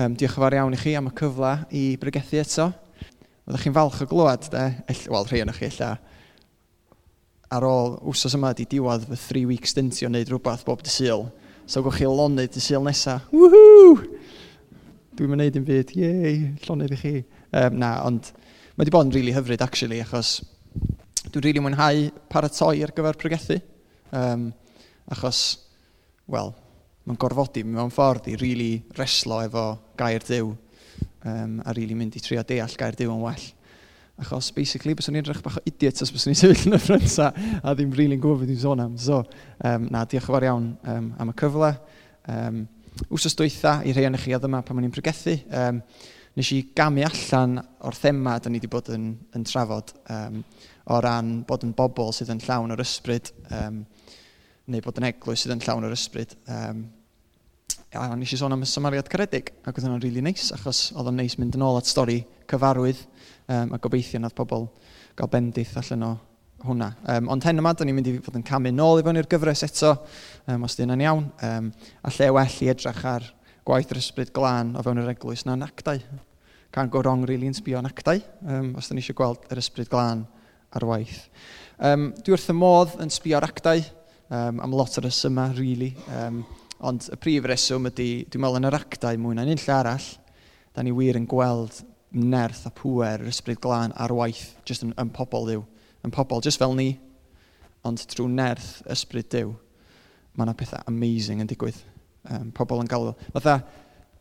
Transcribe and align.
Um, 0.00 0.14
diolch 0.16 0.38
yn 0.38 0.40
fawr 0.40 0.54
iawn 0.56 0.72
i 0.72 0.78
chi 0.80 0.92
am 0.96 1.10
y 1.10 1.12
cyfle 1.12 1.48
i 1.76 1.80
brygethu 2.00 2.38
eto. 2.40 2.70
Oeddech 3.44 3.66
chi'n 3.66 3.74
falch 3.76 3.98
o 4.00 4.06
glywed, 4.08 4.46
de? 4.48 4.62
Ell, 4.88 5.02
Wel, 5.12 5.26
rhai 5.28 5.42
o'n 5.44 5.52
chi 5.52 5.66
illa. 5.66 5.90
ar 7.50 7.66
ôl 7.66 7.96
wsos 8.12 8.36
yma 8.38 8.52
di 8.54 8.64
diwad 8.70 9.04
fy 9.08 9.18
3 9.18 9.42
week 9.50 9.66
stintio 9.66 10.08
wneud 10.08 10.30
rhywbeth 10.30 10.62
bob 10.64 10.84
dy 10.86 10.92
syl. 10.94 11.26
So 11.66 11.82
gwch 11.82 11.98
chi 11.98 12.08
lonydd 12.08 12.54
dy 12.54 12.62
syl 12.62 12.86
nesaf. 12.86 13.26
Woohoo! 13.34 13.98
Dwi'n 15.18 15.34
mynd 15.34 15.42
wneud 15.42 15.58
byd. 15.58 15.90
fyd. 15.90 15.92
Yey! 15.98 16.40
Llonydd 16.64 16.94
i 16.94 17.00
chi. 17.02 17.14
Um, 17.50 17.76
na, 17.82 17.90
ond 18.06 18.30
mae 18.30 18.86
wedi 18.86 18.94
bod 18.94 19.10
yn 19.10 19.12
rili 19.12 19.26
really 19.26 19.36
hyfryd, 19.36 19.66
actually, 19.66 20.00
achos 20.00 20.38
dwi'n 21.26 21.42
rili 21.42 21.58
really 21.58 21.66
mwynhau 21.66 22.08
paratoi 22.32 22.86
ar 22.86 22.94
gyfer 22.96 23.20
pregethu. 23.20 23.60
Um, 24.14 24.52
achos, 25.10 25.42
wel, 26.30 26.54
mae'n 27.06 27.20
gorfodi 27.20 27.64
mewn 27.64 27.92
ffordd 27.94 28.28
i 28.28 28.36
rili 28.36 28.42
really 28.46 28.98
reslo 28.98 29.40
efo 29.44 29.64
gair 29.98 30.24
dyw 30.26 30.50
um, 30.50 31.60
a 31.64 31.72
rili 31.72 31.86
really 31.86 31.98
mynd 31.98 32.18
i 32.18 32.22
trio 32.24 32.44
deall 32.46 32.76
gair 32.78 32.98
dyw 32.98 33.12
yn 33.14 33.24
well. 33.24 33.46
Achos, 34.20 34.50
basically, 34.52 34.92
bys 34.92 35.08
ni'n 35.08 35.22
i'n 35.22 35.40
bach 35.40 35.56
o 35.56 35.62
idiot 35.64 36.02
os 36.04 36.12
bys 36.12 36.26
ni'n 36.28 36.36
sefyll 36.42 36.68
yn 36.68 36.76
y 36.76 36.82
ffrinsa 36.82 37.30
a 37.32 37.72
ddim 37.72 37.94
rili'n 37.94 37.96
really 37.96 38.20
gwybod 38.20 38.44
beth 38.44 38.52
i'n 38.52 38.62
sôn 38.66 38.84
am. 38.84 38.98
So, 39.00 39.22
um, 39.64 39.88
na, 39.88 40.04
diolch 40.04 40.28
yn 40.28 40.34
fawr 40.34 40.46
iawn 40.50 40.66
um, 40.92 41.10
am 41.22 41.32
y 41.32 41.36
cyfle. 41.40 41.72
Um, 42.28 42.66
Wsos 43.08 43.36
dwytha, 43.38 43.78
i 43.86 43.94
rhai 43.94 44.04
o'n 44.10 44.18
chi 44.20 44.34
oedd 44.36 44.44
yma 44.44 44.60
pan 44.66 44.76
ma'n 44.76 44.90
i'n 44.90 44.92
pregethu, 44.92 45.38
um, 45.56 45.78
nes 46.36 46.50
i 46.52 46.58
gamu 46.76 47.06
allan 47.06 47.56
o'r 47.86 47.96
thema 47.96 48.36
da 48.42 48.50
ni 48.50 48.60
wedi 48.60 48.70
bod 48.70 48.90
yn, 48.92 49.06
yn 49.36 49.46
trafod 49.48 49.94
um, 50.12 50.42
o 50.90 51.00
ran 51.02 51.38
bod 51.48 51.64
yn 51.66 51.72
bobl 51.76 52.12
sydd 52.14 52.34
yn 52.34 52.42
llawn 52.44 52.74
o'r 52.74 52.82
ysbryd 52.84 53.32
um, 53.56 53.80
neu 54.70 54.82
bod 54.84 54.98
yn 55.00 55.08
eglwys 55.10 55.44
sydd 55.44 55.56
yn 55.56 55.62
llawn 55.64 55.86
yr 55.88 55.94
ysbryd. 55.96 56.34
Um, 56.50 56.84
a 57.98 58.06
nes 58.14 58.32
i 58.34 58.38
sôn 58.38 58.54
am 58.54 58.62
y 58.62 58.68
Samariad 58.70 59.08
Caredig, 59.10 59.50
ac 59.66 59.74
oedd 59.74 59.86
hwnna'n 59.86 60.02
rili 60.02 60.20
really 60.20 60.26
neis, 60.30 60.52
achos 60.54 60.90
oedd 60.94 61.10
o'n 61.10 61.16
neis 61.18 61.34
mynd 61.40 61.56
yn 61.58 61.64
ôl 61.66 61.78
at 61.80 61.90
stori 61.90 62.20
cyfarwydd, 62.50 63.00
um, 63.50 63.74
a 63.74 63.80
gobeithio 63.82 64.20
nad 64.22 64.34
pobl 64.36 64.68
gael 65.18 65.30
bendith 65.32 65.74
allan 65.80 66.06
o 66.06 66.12
hwnna. 66.62 66.90
Um, 67.10 67.30
ond 67.34 67.44
hen 67.48 67.58
yma, 67.62 67.72
da 67.74 67.86
ni'n 67.86 67.96
mynd 67.96 68.10
i 68.12 68.14
fod 68.22 68.38
yn 68.38 68.46
camu 68.46 68.70
nôl 68.74 69.00
i 69.00 69.04
fewn 69.06 69.18
i'r 69.18 69.28
gyfres 69.30 69.64
eto, 69.66 69.94
um, 70.46 70.66
os 70.68 70.78
dyna'n 70.78 71.04
iawn, 71.06 71.28
um, 71.48 71.70
a 72.06 72.14
lle 72.14 72.32
well 72.36 72.58
i 72.62 72.70
edrych 72.70 73.04
ar 73.10 73.26
gwaith 73.66 73.90
yr 73.94 74.00
ysbryd 74.02 74.34
glân 74.36 74.74
o 74.78 74.84
fewn 74.86 75.02
yr 75.02 75.10
eglwys 75.14 75.46
na'n 75.48 75.66
actau. 75.66 75.98
Can 76.70 76.90
go 76.92 77.02
wrong, 77.02 77.24
really, 77.26 77.48
yn 77.50 77.56
sbio 77.56 77.80
yn 77.82 77.90
actau, 77.90 78.20
um, 78.46 78.74
os 78.78 78.86
da 78.86 78.94
ni 78.94 79.02
eisiau 79.02 79.18
gweld 79.18 79.50
yr 79.50 79.62
ysbryd 79.62 79.90
glân 79.90 80.28
ar 80.78 80.86
waith. 80.86 81.24
Um, 81.82 82.12
dwi 82.22 82.36
wrth 82.36 82.52
y 82.52 82.54
modd 82.54 82.94
yn 83.02 83.10
sbio 83.10 83.40
ar 83.40 83.48
actau, 83.48 83.82
um, 84.30 84.60
am 84.62 84.74
lot 84.74 84.96
o'r 84.98 85.06
resymau, 85.08 85.54
really. 85.58 85.92
Um, 86.14 86.42
ond 86.86 87.10
y 87.12 87.18
prif 87.20 87.46
reswm 87.48 87.90
ydy, 87.90 88.08
dwi'n 88.30 88.44
meddwl 88.44 88.60
yn 88.60 88.68
yr 88.70 88.78
actau 88.78 89.20
mwy 89.20 89.36
na 89.36 89.44
unll 89.44 89.72
arall, 89.74 90.06
da 90.76 90.84
ni 90.86 90.94
wir 90.96 91.18
yn 91.18 91.28
gweld 91.28 91.82
nerth 92.16 92.64
a 92.66 92.72
pwer 92.74 93.24
yr 93.24 93.30
ysbryd 93.30 93.60
glân 93.62 93.94
ar 94.00 94.14
waith, 94.16 94.54
jyst 94.66 94.86
yn, 94.86 94.94
yn 95.00 95.12
pobl 95.14 95.46
ddiw. 95.48 95.66
Yn 96.06 96.14
pobl, 96.14 96.40
jyst 96.46 96.62
fel 96.62 96.74
ni, 96.78 96.94
ond 97.86 98.00
trwy 98.10 98.30
nerth 98.32 98.80
ysbryd 98.90 99.28
diw, 99.34 99.52
mae 100.34 100.46
yna 100.46 100.56
pethau 100.56 100.82
amazing 100.90 101.42
yn 101.42 101.50
digwydd. 101.50 101.78
Um, 102.30 102.50
pobl 102.56 102.82
yn 102.82 102.90
galw, 102.90 103.12
fatha, 103.34 103.60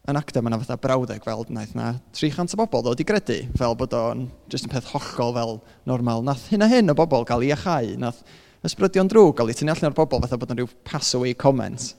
yn 0.09 0.17
acta 0.19 0.41
mae 0.41 0.51
yna 0.51 0.59
fatha 0.61 0.77
brawddeg 0.81 1.23
fel 1.25 1.43
wnaeth 1.45 1.73
na 1.77 1.93
300 2.17 2.55
o 2.55 2.59
bobl 2.61 2.85
ddod 2.85 3.01
i 3.03 3.05
gredu 3.05 3.35
fel 3.59 3.75
bod 3.77 3.93
o'n 3.97 4.23
jyst 4.49 4.65
yn 4.65 4.71
peth 4.71 4.91
hollol 4.93 5.35
fel 5.35 5.57
normal. 5.89 6.23
Nath 6.25 6.47
hyn 6.53 6.65
a 6.65 6.69
hyn 6.71 6.91
o 6.91 6.95
bobl 6.97 7.27
gael 7.29 7.45
ei 7.45 7.53
achau, 7.55 7.91
nath 7.99 8.23
ysbrydion 8.67 9.09
drwg, 9.11 9.37
gael 9.39 9.51
ei 9.51 9.57
tynnu 9.57 9.73
allan 9.73 9.91
o'r 9.91 9.97
bobl 9.97 10.21
fatha 10.23 10.39
bod 10.39 10.51
yn 10.53 10.61
rhyw 10.61 10.71
pass-away 10.87 11.35
comment. 11.39 11.93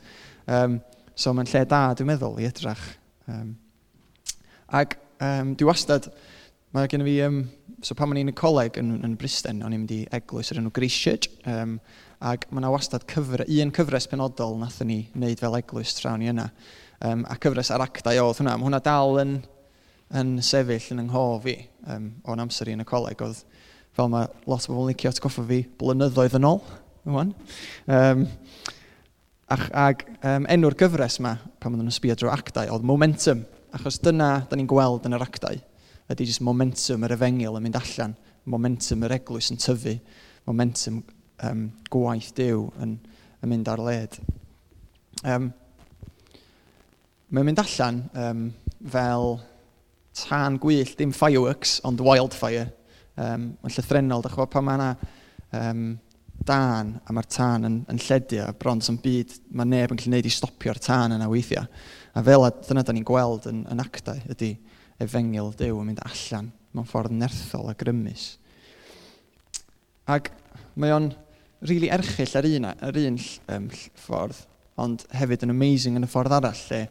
Um, 0.50 0.80
so 1.16 1.32
mae'n 1.36 1.48
lle 1.48 1.64
da, 1.68 1.82
dwi'n 1.96 2.10
meddwl, 2.10 2.36
i 2.40 2.48
edrych. 2.48 2.82
Um, 3.30 3.54
ac 4.76 4.98
um, 5.24 5.54
dwi 5.56 5.68
wastad, 5.68 6.10
mae 6.76 6.90
gen 6.90 7.04
i 7.04 7.08
fi, 7.08 7.16
um, 7.26 7.40
so 7.84 7.96
pan 7.96 8.12
o'n 8.12 8.20
i'n 8.20 8.32
coleg 8.36 8.76
yn, 8.80 8.92
yn 9.06 9.16
Bristen, 9.20 9.62
o'n 9.64 9.74
i'n 9.74 9.84
mynd 9.84 9.94
i 9.96 10.02
eglwys 10.20 10.52
yr 10.52 10.60
enw 10.60 10.72
Grisiad, 10.76 11.30
um, 11.48 11.78
ac 12.20 12.44
mae 12.50 12.60
yna 12.60 12.72
wastad 12.74 13.06
cyfre, 13.10 13.46
un 13.48 13.72
cyfres 13.76 14.08
penodol 14.10 14.58
nath 14.60 14.82
ni 14.84 15.02
wneud 15.14 15.40
fel 15.40 15.56
eglwys 15.56 15.96
trawn 15.96 16.20
ni 16.20 16.28
yna. 16.32 16.50
Um, 17.00 17.24
a 17.24 17.38
cyfres 17.40 17.72
ar 17.72 17.86
actau 17.86 18.26
oedd 18.26 18.42
hwnna, 18.42 18.58
mae 18.60 18.68
hwnna 18.68 18.82
dal 18.84 19.16
yn, 19.22 19.38
yn 20.20 20.36
sefyll 20.44 20.92
yn 20.92 21.06
ynghof 21.06 21.48
i 21.48 21.56
um, 21.88 22.10
o'n 22.28 22.44
amser 22.44 22.68
i 22.68 22.76
yn 22.76 22.84
y 22.84 22.88
coleg, 22.88 23.24
oedd 23.24 23.40
fel 24.00 24.08
mae 24.12 24.28
lot 24.48 24.64
o 24.64 24.72
bobl 24.72 24.88
yn 24.88 24.94
licio 24.94 25.12
atgoffa 25.12 25.44
fi 25.44 25.60
blynyddoedd 25.80 26.38
yn 26.38 26.46
ôl. 26.48 26.62
Um, 27.10 28.24
ac 29.50 29.66
ag 29.76 30.04
um, 30.24 30.46
enw'r 30.48 30.76
gyfres 30.78 31.18
yma, 31.20 31.34
pan 31.60 31.74
maen 31.74 31.84
nhw'n 31.84 31.96
sbio 31.96 32.16
drwy 32.16 32.32
actau, 32.32 32.70
oedd 32.72 32.86
momentum. 32.86 33.44
Achos 33.76 34.00
dyna, 34.02 34.32
da 34.48 34.56
ni'n 34.56 34.68
gweld 34.70 35.06
yn 35.06 35.18
yr 35.18 35.26
actau, 35.26 35.60
ydy 36.10 36.26
jyst 36.26 36.42
momentum 36.46 37.04
yr 37.06 37.14
efengil 37.14 37.58
yn 37.58 37.66
mynd 37.66 37.78
allan, 37.78 38.16
momentum 38.50 39.04
yr 39.06 39.18
eglwys 39.18 39.52
yn 39.52 39.60
tyfu, 39.60 39.94
momentum 40.48 41.02
um, 41.46 41.68
gwaith 41.92 42.32
Dyw 42.38 42.66
yn, 42.82 42.96
yn 43.44 43.52
mynd 43.52 43.70
ar 43.70 43.84
led. 43.84 44.20
Um, 45.22 45.52
Mae'n 47.30 47.46
mynd 47.46 47.60
allan 47.62 47.98
um, 48.18 48.46
fel 48.90 49.36
tân 50.18 50.56
gwyllt, 50.58 50.96
dim 50.98 51.12
fireworks, 51.14 51.76
ond 51.86 52.02
wildfire 52.02 52.72
um, 53.20 53.50
yn 53.64 53.74
llythrenol. 53.74 54.24
Dach 54.24 54.36
chi'n 54.38 54.50
pan 54.52 54.66
mae 54.66 54.78
yna 54.78 54.90
um, 55.60 55.84
dan 56.46 56.94
a 57.04 57.14
mae'r 57.14 57.28
tân 57.28 57.68
yn, 57.68 57.78
yn 57.92 58.00
lledu 58.00 58.40
a 58.44 58.50
bron 58.56 58.80
sy'n 58.84 58.98
byd, 59.02 59.36
mae 59.52 59.68
neb 59.68 59.92
yn 59.92 60.00
gallu 60.00 60.10
gwneud 60.10 60.28
i 60.28 60.32
stopio'r 60.32 60.80
tân 60.82 61.16
yna 61.16 61.28
weithiau. 61.30 61.66
A 62.16 62.24
fel 62.26 62.46
a 62.46 62.50
dyna 62.56 62.84
da 62.86 62.94
ni'n 62.96 63.06
gweld 63.06 63.48
yn, 63.50 63.64
yn 63.70 63.82
actau 63.82 64.20
ydy 64.32 64.54
efengil 65.00 65.52
Dyw 65.56 65.80
yn 65.80 65.90
mynd 65.90 66.04
allan 66.04 66.50
mewn 66.74 66.88
ffordd 66.88 67.14
nerthol 67.16 67.70
a 67.70 67.74
grymus. 67.76 68.32
Ac 70.10 70.30
mae 70.80 70.94
o'n 70.94 71.10
rili 71.10 71.90
really 71.90 71.92
erchill 71.92 72.38
ar 72.38 72.48
un, 72.48 72.70
ar 72.70 72.98
un 73.02 73.20
um, 73.54 73.68
ffordd, 74.00 74.38
ond 74.80 75.04
hefyd 75.12 75.44
yn 75.44 75.52
amazing 75.52 75.98
yn 75.98 76.06
y 76.06 76.10
ffordd 76.10 76.38
arall, 76.38 76.64
lle 76.70 76.86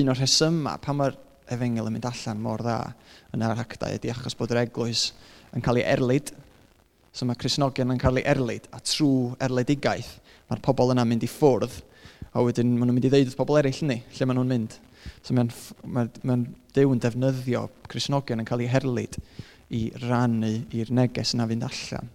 un 0.00 0.12
o'r 0.12 0.20
rhesymau 0.20 0.80
pan 0.82 1.00
mae'r 1.00 1.18
efengil 1.52 1.88
yn 1.88 1.96
mynd 1.96 2.08
allan 2.08 2.40
mor 2.42 2.64
dda 2.64 2.78
yn 3.36 3.44
yr 3.44 3.60
actau 3.62 3.92
ydy 3.94 4.10
achos 4.12 4.36
bod 4.38 4.54
yr 4.54 4.64
eglwys 4.64 5.10
yn 5.56 5.64
cael 5.64 5.80
ei 5.80 5.88
erlyd. 5.88 6.32
So 7.16 7.26
mae 7.28 7.38
Cresnogion 7.40 7.94
yn 7.94 8.00
cael 8.00 8.20
ei 8.20 8.26
erlyd, 8.28 8.68
a 8.76 8.80
trwy 8.84 9.32
erledigaeth, 9.42 10.16
mae'r 10.50 10.62
pobl 10.64 10.92
yna'n 10.92 11.08
mynd 11.08 11.24
i 11.24 11.30
ffwrdd, 11.30 11.78
a 12.36 12.42
wedyn 12.44 12.74
maen 12.74 12.90
nhw'n 12.90 12.98
mynd 12.98 13.08
i 13.08 13.12
ddeud 13.12 13.30
wrth 13.30 13.38
pobl 13.38 13.58
eraill 13.60 13.86
ni, 13.88 14.02
lle 14.18 14.28
maen 14.28 14.40
nhw'n 14.40 14.52
mynd. 14.52 14.76
So 15.24 15.36
mae'n 15.36 15.52
mae, 15.96 16.10
mae 16.26 16.42
dew 16.76 16.92
yn 16.92 17.00
defnyddio 17.00 17.62
Cresnogion 17.88 18.42
yn 18.42 18.48
cael 18.48 18.64
ei 18.64 18.70
herlyd 18.70 19.16
i 19.74 19.86
rannu 20.04 20.52
i'r 20.76 20.92
neges 20.94 21.32
yna 21.34 21.48
fynd 21.48 21.66
allan. 21.66 22.12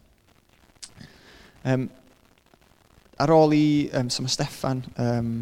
Um, 1.72 1.88
ar 3.22 3.34
ôl 3.36 3.56
i, 3.58 3.66
um, 3.98 4.10
so 4.14 4.24
mae 4.26 4.34
Steffan 4.34 4.84
um, 5.02 5.34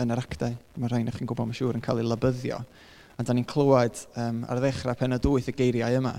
yn 0.00 0.14
yr 0.14 0.22
actau, 0.22 0.54
mae 0.76 0.92
rhain 0.92 1.10
chi'n 1.12 1.28
gwybod 1.28 1.48
mae'n 1.48 1.58
siŵr 1.58 1.78
yn 1.78 1.84
cael 1.84 2.00
ei 2.00 2.08
labyddio, 2.08 2.60
a 3.16 3.24
da 3.26 3.36
ni'n 3.36 3.48
clywed 3.48 4.04
um, 4.20 4.44
ar 4.48 4.60
ddechrau 4.62 4.96
pen 4.96 5.16
y 5.16 5.20
dwyth 5.20 5.50
y 5.52 5.56
geiriau 5.56 5.98
yma, 6.00 6.14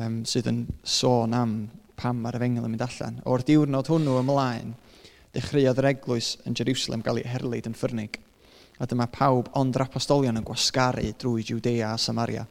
um, 0.00 0.22
sydd 0.28 0.50
yn 0.50 0.60
sôn 0.82 1.34
am 1.36 1.54
pam 1.98 2.22
mae'r 2.22 2.38
efengel 2.38 2.66
yn 2.66 2.74
mynd 2.74 2.84
allan. 2.84 3.20
O'r 3.30 3.44
diwrnod 3.46 3.90
hwnnw 3.90 4.18
ymlaen, 4.20 4.74
dechreuodd 5.34 5.80
yr 5.82 5.90
eglwys 5.92 6.34
yn 6.48 6.56
Jerusalem 6.58 7.04
gael 7.04 7.22
ei 7.22 7.28
herlyd 7.30 7.68
yn 7.70 7.76
ffyrnig. 7.78 8.18
A 8.82 8.88
dyma 8.90 9.06
pawb 9.10 9.52
ond 9.58 9.76
yr 9.76 9.86
apostolion 9.86 10.38
yn 10.38 10.46
gwasgaru 10.46 11.06
drwy 11.20 11.46
Judea 11.46 11.92
a 11.94 12.00
Samaria. 12.00 12.44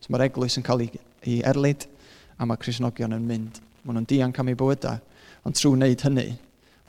So 0.00 0.12
mae'r 0.12 0.28
eglwys 0.28 0.58
yn 0.60 0.66
cael 0.66 0.84
ei 0.86 1.40
erlyd 1.48 1.86
a 2.38 2.48
mae 2.48 2.60
Cresnogion 2.60 3.16
yn 3.16 3.26
mynd. 3.28 3.60
Mae 3.84 3.96
nhw'n 3.96 4.08
dianc 4.08 4.40
am 4.40 4.52
ei 4.52 4.58
bywydau. 4.60 5.00
Ond 5.48 5.56
trwy 5.56 5.72
wneud 5.72 6.04
hynny, 6.04 6.28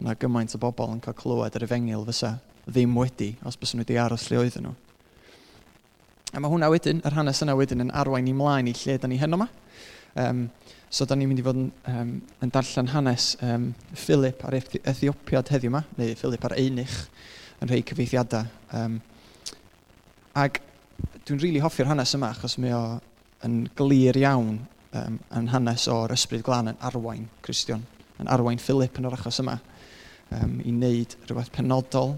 mae 0.03 0.17
gymaint 0.19 0.55
o 0.57 0.59
bobl 0.59 0.91
yn 0.91 1.03
cael 1.03 1.15
clywed 1.15 1.55
yr 1.55 1.67
efengil 1.67 2.03
fysa 2.07 2.35
ddim 2.67 2.95
wedi, 2.99 3.33
os 3.47 3.57
bys 3.57 3.73
nhw 3.73 3.85
wedi 3.85 3.97
aros 3.99 4.27
lle 4.29 4.39
oedden 4.41 4.67
nhw. 4.67 4.75
A 6.31 6.39
mae 6.39 6.51
hwnna 6.51 6.69
wedyn, 6.71 7.01
yr 7.07 7.15
hanes 7.17 7.41
yna 7.43 7.55
wedyn 7.59 7.83
yn 7.83 7.91
arwain 7.95 8.27
i 8.29 8.35
mlaen 8.35 8.69
i 8.71 8.75
lle 8.75 8.97
da 9.01 9.09
ni 9.09 9.17
heno 9.19 9.39
yma. 9.39 9.47
Um, 10.19 10.49
so, 10.91 11.05
da 11.07 11.15
ni'n 11.15 11.29
mynd 11.31 11.39
i 11.39 11.45
fod 11.45 11.59
yn, 11.59 11.69
um, 11.87 12.09
yn 12.43 12.51
darllen 12.51 12.89
hanes 12.91 13.29
um, 13.47 13.69
Philip 13.95 14.43
ar 14.47 14.57
Ethiopiad 14.57 15.51
heddiw 15.53 15.71
yma, 15.71 15.85
neu 15.99 16.15
Philip 16.19 16.43
ar 16.47 16.57
Einich, 16.59 16.97
yn 17.61 17.71
rhai 17.71 17.79
cyfeithiadau. 17.87 18.49
Um, 18.75 18.97
ac 20.35 20.59
dwi'n 21.25 21.39
rili 21.39 21.47
really 21.47 21.63
hoffi'r 21.63 21.91
hanes 21.91 22.15
yma, 22.17 22.33
achos 22.35 22.57
mae 22.59 22.73
o 22.75 22.83
yn 23.47 23.63
glir 23.77 24.19
iawn 24.19 24.57
um, 24.99 25.19
yn 25.37 25.47
hanes 25.53 25.87
o'r 25.91 26.13
ysbryd 26.15 26.43
glân 26.45 26.73
yn 26.73 26.81
arwain 26.89 27.27
Christian, 27.45 27.85
yn 28.19 28.29
arwain 28.31 28.59
Philip 28.61 28.99
yn 28.99 29.07
yr 29.07 29.15
achos 29.17 29.39
yma, 29.43 29.57
um, 30.37 30.59
i 30.59 30.73
wneud 30.73 31.15
rhywbeth 31.23 31.53
penodol 31.55 32.17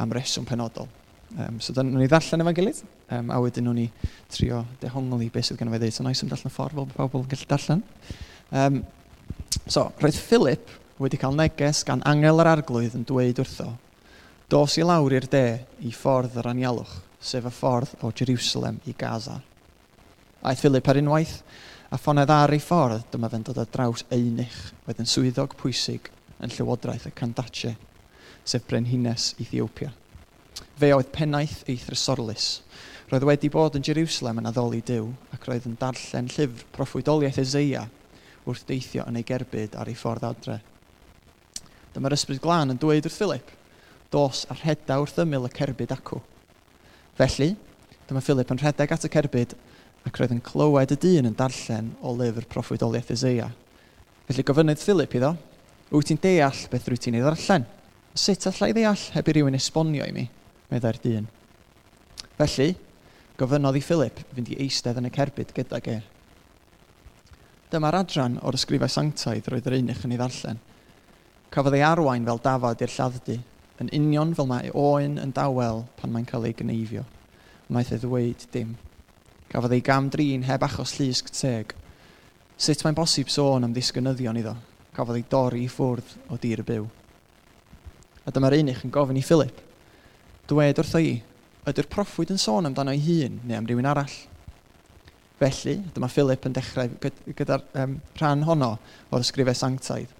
am 0.00 0.12
reswm 0.12 0.46
penodol. 0.48 0.90
Um, 1.38 1.56
so, 1.60 1.72
dyna 1.72 1.96
ni 1.98 2.10
ddarllen 2.10 2.44
efo'n 2.44 2.58
gilydd 2.60 2.84
um, 3.10 3.30
a 3.30 3.40
wedyn 3.42 3.68
nhw'n 3.68 3.82
i 3.84 3.88
trio 4.32 4.62
dehongli 4.82 5.30
beth 5.32 5.50
sydd 5.50 5.60
gynnu 5.60 5.74
fe 5.74 5.82
ddeud. 5.82 5.96
So, 5.96 6.06
nice 6.06 6.22
i 6.22 6.28
symud 6.28 6.54
ffordd 6.54 6.78
fel 6.96 7.10
pobl 7.10 7.24
yn 7.24 7.30
gallu 7.32 7.50
darllen. 7.50 7.84
Um, 8.54 8.80
so, 9.66 9.88
roedd 10.00 10.18
Philip 10.20 10.72
wedi 11.00 11.18
cael 11.18 11.34
neges 11.36 11.82
gan 11.86 12.04
angel 12.06 12.42
yr 12.42 12.52
arglwydd 12.52 12.94
yn 12.98 13.06
dweud 13.08 13.40
wrtho, 13.42 13.72
dos 14.50 14.76
i 14.78 14.84
lawr 14.86 15.16
i'r 15.16 15.26
de 15.30 15.46
i 15.82 15.90
ffordd 15.94 16.36
yr 16.38 16.50
anialwch, 16.52 16.92
sef 17.18 17.48
y 17.48 17.52
ffordd 17.52 17.96
o 18.04 18.12
Jerusalem 18.14 18.78
i 18.86 18.94
Gaza. 18.96 19.40
Aeth 20.44 20.60
Philip 20.62 20.88
ar 20.88 21.00
unwaith, 21.00 21.38
a 21.90 21.98
ffonedd 21.98 22.30
ar 22.30 22.52
ei 22.54 22.62
ffordd, 22.62 23.08
dyma 23.10 23.30
fe'n 23.32 23.46
dod 23.48 23.58
ar 23.62 23.70
draws 23.72 24.04
einych, 24.12 24.60
wedyn 24.86 25.08
swyddog 25.08 25.56
pwysig 25.58 26.10
yn 26.42 26.52
llywodraeth 26.52 27.08
y 27.08 27.14
Candace, 27.16 27.74
sef 28.44 28.66
Brenhines 28.68 29.32
Ethiopia. 29.40 29.90
Fe 30.78 30.90
oedd 30.94 31.10
pennaeth 31.14 31.62
ei 31.70 31.78
thrysorlus, 31.80 32.60
Roedd 33.14 33.28
wedi 33.28 33.46
bod 33.46 33.76
yn 33.78 33.84
Jerusalem 33.86 34.40
yn 34.40 34.48
addoli 34.50 34.80
Dyw 34.82 35.04
ac 35.36 35.44
roedd 35.46 35.68
yn 35.68 35.76
darllen 35.78 36.26
llyfr 36.34 36.64
proffwydoliaeth 36.74 37.36
Ezeia 37.38 37.84
wrth 38.42 38.64
deithio 38.66 39.04
yn 39.06 39.20
ei 39.20 39.26
gerbyd 39.28 39.76
ar 39.78 39.86
ei 39.86 39.94
ffordd 39.94 40.24
adre. 40.26 40.56
Dyma'r 41.94 42.16
ysbryd 42.16 42.40
glân 42.42 42.74
yn 42.74 42.80
dweud 42.82 43.06
wrth 43.06 43.18
Philip, 43.20 43.52
dos 44.10 44.40
a 44.50 44.56
rheda 44.58 44.96
wrth 44.98 45.20
ymyl 45.22 45.46
y 45.46 45.50
cerbyd 45.54 45.94
acw. 45.94 46.18
Felly, 47.20 47.52
dyma 48.08 48.22
Philip 48.26 48.50
yn 48.50 48.60
rhedeg 48.64 48.94
at 48.96 49.06
y 49.06 49.10
cerbyd 49.14 49.54
ac 50.10 50.18
roedd 50.18 50.34
yn 50.34 50.42
clywed 50.48 50.94
y 50.96 50.98
dyn 51.04 51.28
yn 51.30 51.36
darllen 51.38 51.92
o 52.02 52.16
lyfr 52.18 52.48
proffwydoliaeth 52.50 53.12
Ezeia. 53.14 53.46
Felly 54.26 54.46
gofynydd 54.48 54.82
Philip 54.82 55.14
iddo, 55.20 55.36
wyt 55.92 56.10
ti'n 56.10 56.18
deall 56.24 56.64
beth 56.72 56.90
rwyt 56.90 57.06
ti'n 57.06 57.20
ei 57.20 57.22
ddarllen? 57.22 57.68
Sut 58.10 58.48
allai 58.50 58.72
ddeall 58.74 59.06
heb 59.14 59.30
i 59.30 59.36
rywun 59.38 59.60
esbonio 59.60 60.02
i 60.02 60.16
mi? 60.18 60.26
Meddai'r 60.74 60.98
dyn. 61.06 61.30
Felly, 62.42 62.72
gofynodd 63.38 63.78
i 63.78 63.82
Philip 63.82 64.20
fynd 64.34 64.52
i 64.52 64.58
eistedd 64.62 65.00
yn 65.00 65.08
y 65.08 65.10
cerbyd 65.14 65.50
gyda 65.56 65.80
ge. 65.82 65.96
Dyma'r 67.72 67.96
adran 68.04 68.36
o'r 68.46 68.54
ysgrifau 68.54 68.92
sanctaidd 68.92 69.48
roedd 69.50 69.66
yr 69.66 69.74
unig 69.80 70.04
yn 70.06 70.14
ei 70.14 70.20
ddarllen. 70.20 70.60
Cafodd 71.54 71.74
ei 71.74 71.82
arwain 71.82 72.26
fel 72.28 72.38
dafod 72.44 72.84
i'r 72.86 72.94
lladddu, 72.94 73.40
yn 73.82 73.90
union 73.98 74.36
fel 74.38 74.46
mae 74.50 74.70
oen 74.78 75.18
yn 75.18 75.34
dawel 75.34 75.82
pan 75.98 76.14
mae'n 76.14 76.28
cael 76.30 76.46
ei 76.46 76.54
gneifio. 76.60 77.02
Wnaeth 77.66 77.92
ei 77.96 78.04
ddweud 78.04 78.46
dim. 78.54 78.76
Cafodd 79.50 79.74
ei 79.74 79.82
gam 79.82 80.12
drin 80.14 80.46
heb 80.46 80.62
achos 80.68 80.94
llysg 81.00 81.34
teg. 81.34 81.74
Sut 82.54 82.86
mae'n 82.86 82.94
bosib 82.94 83.30
sôn 83.34 83.66
am 83.66 83.74
ddisgynyddion 83.74 84.38
iddo? 84.38 84.54
Cafodd 84.94 85.18
ei 85.18 85.26
dorri 85.30 85.66
i 85.66 85.70
ffwrdd 85.70 86.30
o 86.30 86.38
dir 86.38 86.62
y 86.62 86.70
byw. 86.70 86.86
A 88.24 88.30
dyma'r 88.30 88.60
unig 88.62 88.86
yn 88.86 88.94
gofyn 88.94 89.18
i 89.18 89.26
Philip. 89.26 89.58
Dwed 90.46 90.78
wrtho 90.78 91.02
i 91.02 91.16
ydy'r 91.64 91.88
proffwyd 91.88 92.32
yn 92.34 92.40
sôn 92.40 92.68
amdano 92.68 92.92
ei 92.92 93.00
hun 93.00 93.38
neu 93.48 93.56
am 93.56 93.68
rywun 93.68 93.88
arall? 93.88 94.14
Felly, 95.40 95.78
dyma 95.96 96.10
Philip 96.12 96.44
yn 96.46 96.56
dechrau 96.56 96.90
gyda'r 97.38 97.64
um, 97.80 97.96
rhan 98.18 98.44
honno 98.48 98.74
o'r 99.10 99.24
ysgrifau 99.24 99.56
sanctaidd 99.56 100.12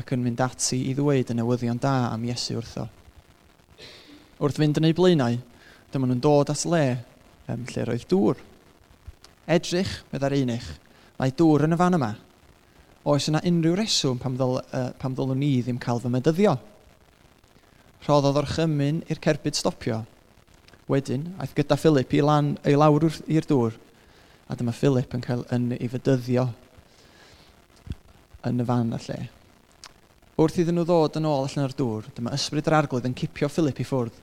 ac 0.00 0.14
yn 0.16 0.24
mynd 0.24 0.40
ati 0.44 0.80
i 0.88 0.94
ddweud 0.96 1.32
y 1.32 1.36
newyddion 1.36 1.80
da 1.82 1.92
am 2.08 2.24
Iesu 2.24 2.56
wrtho. 2.58 2.86
Wrth 4.40 4.60
fynd 4.60 4.80
yn 4.80 4.88
ei 4.88 4.96
blaenau, 4.96 5.38
dyma 5.92 6.08
nhw'n 6.08 6.24
dod 6.24 6.52
at 6.54 6.64
le 6.68 6.82
um, 7.52 7.64
lle 7.68 7.86
roedd 7.88 8.08
dŵr. 8.08 8.40
Edrych, 9.48 9.94
meddai'r 10.12 10.40
unig, 10.40 10.66
mae 11.20 11.36
dŵr 11.36 11.68
yn 11.68 11.76
y 11.76 11.80
fan 11.80 12.00
yma. 12.00 12.12
Oes 13.08 13.28
yna 13.30 13.44
unrhyw 13.48 13.76
reswm 13.78 14.20
pam, 14.20 14.36
ddyl, 14.40 14.60
uh, 14.60 14.90
pam 15.00 15.16
ddylwn 15.16 15.40
ni 15.40 15.56
ddim 15.62 15.80
cael 15.82 16.00
fy 16.00 16.12
medyddio? 16.12 16.58
Rhoddodd 18.06 18.40
o'r 18.40 18.54
chymyn 18.56 19.04
i'r 19.08 19.20
cerbyd 19.24 19.58
stopio 19.58 20.04
wedyn, 20.88 21.26
aeth 21.38 21.54
gyda 21.56 21.76
Philip 21.78 22.14
i 22.16 22.22
lan, 22.24 22.54
ei 22.64 22.76
lawr 22.78 23.08
i'r 23.08 23.46
dŵr, 23.48 23.76
a 24.48 24.56
dyma 24.56 24.72
Philip 24.72 25.14
yn 25.14 25.24
cael 25.24 25.44
yn 25.52 25.72
ei 25.76 25.88
fydyddio 25.92 26.46
yn 28.48 28.62
y 28.62 28.66
fan 28.68 28.94
y 28.96 29.00
lle. 29.04 29.18
Wrth 30.38 30.60
iddyn 30.62 30.78
nhw 30.78 30.86
ddod 30.86 31.18
yn 31.18 31.26
ôl 31.28 31.44
allan 31.44 31.66
o'r 31.66 31.76
dŵr, 31.76 32.08
dyma 32.16 32.32
ysbryd 32.36 32.70
yr 32.70 32.78
arglwydd 32.78 33.08
yn 33.10 33.16
cipio 33.18 33.50
Philip 33.52 33.80
i 33.82 33.86
ffwrdd. 33.86 34.20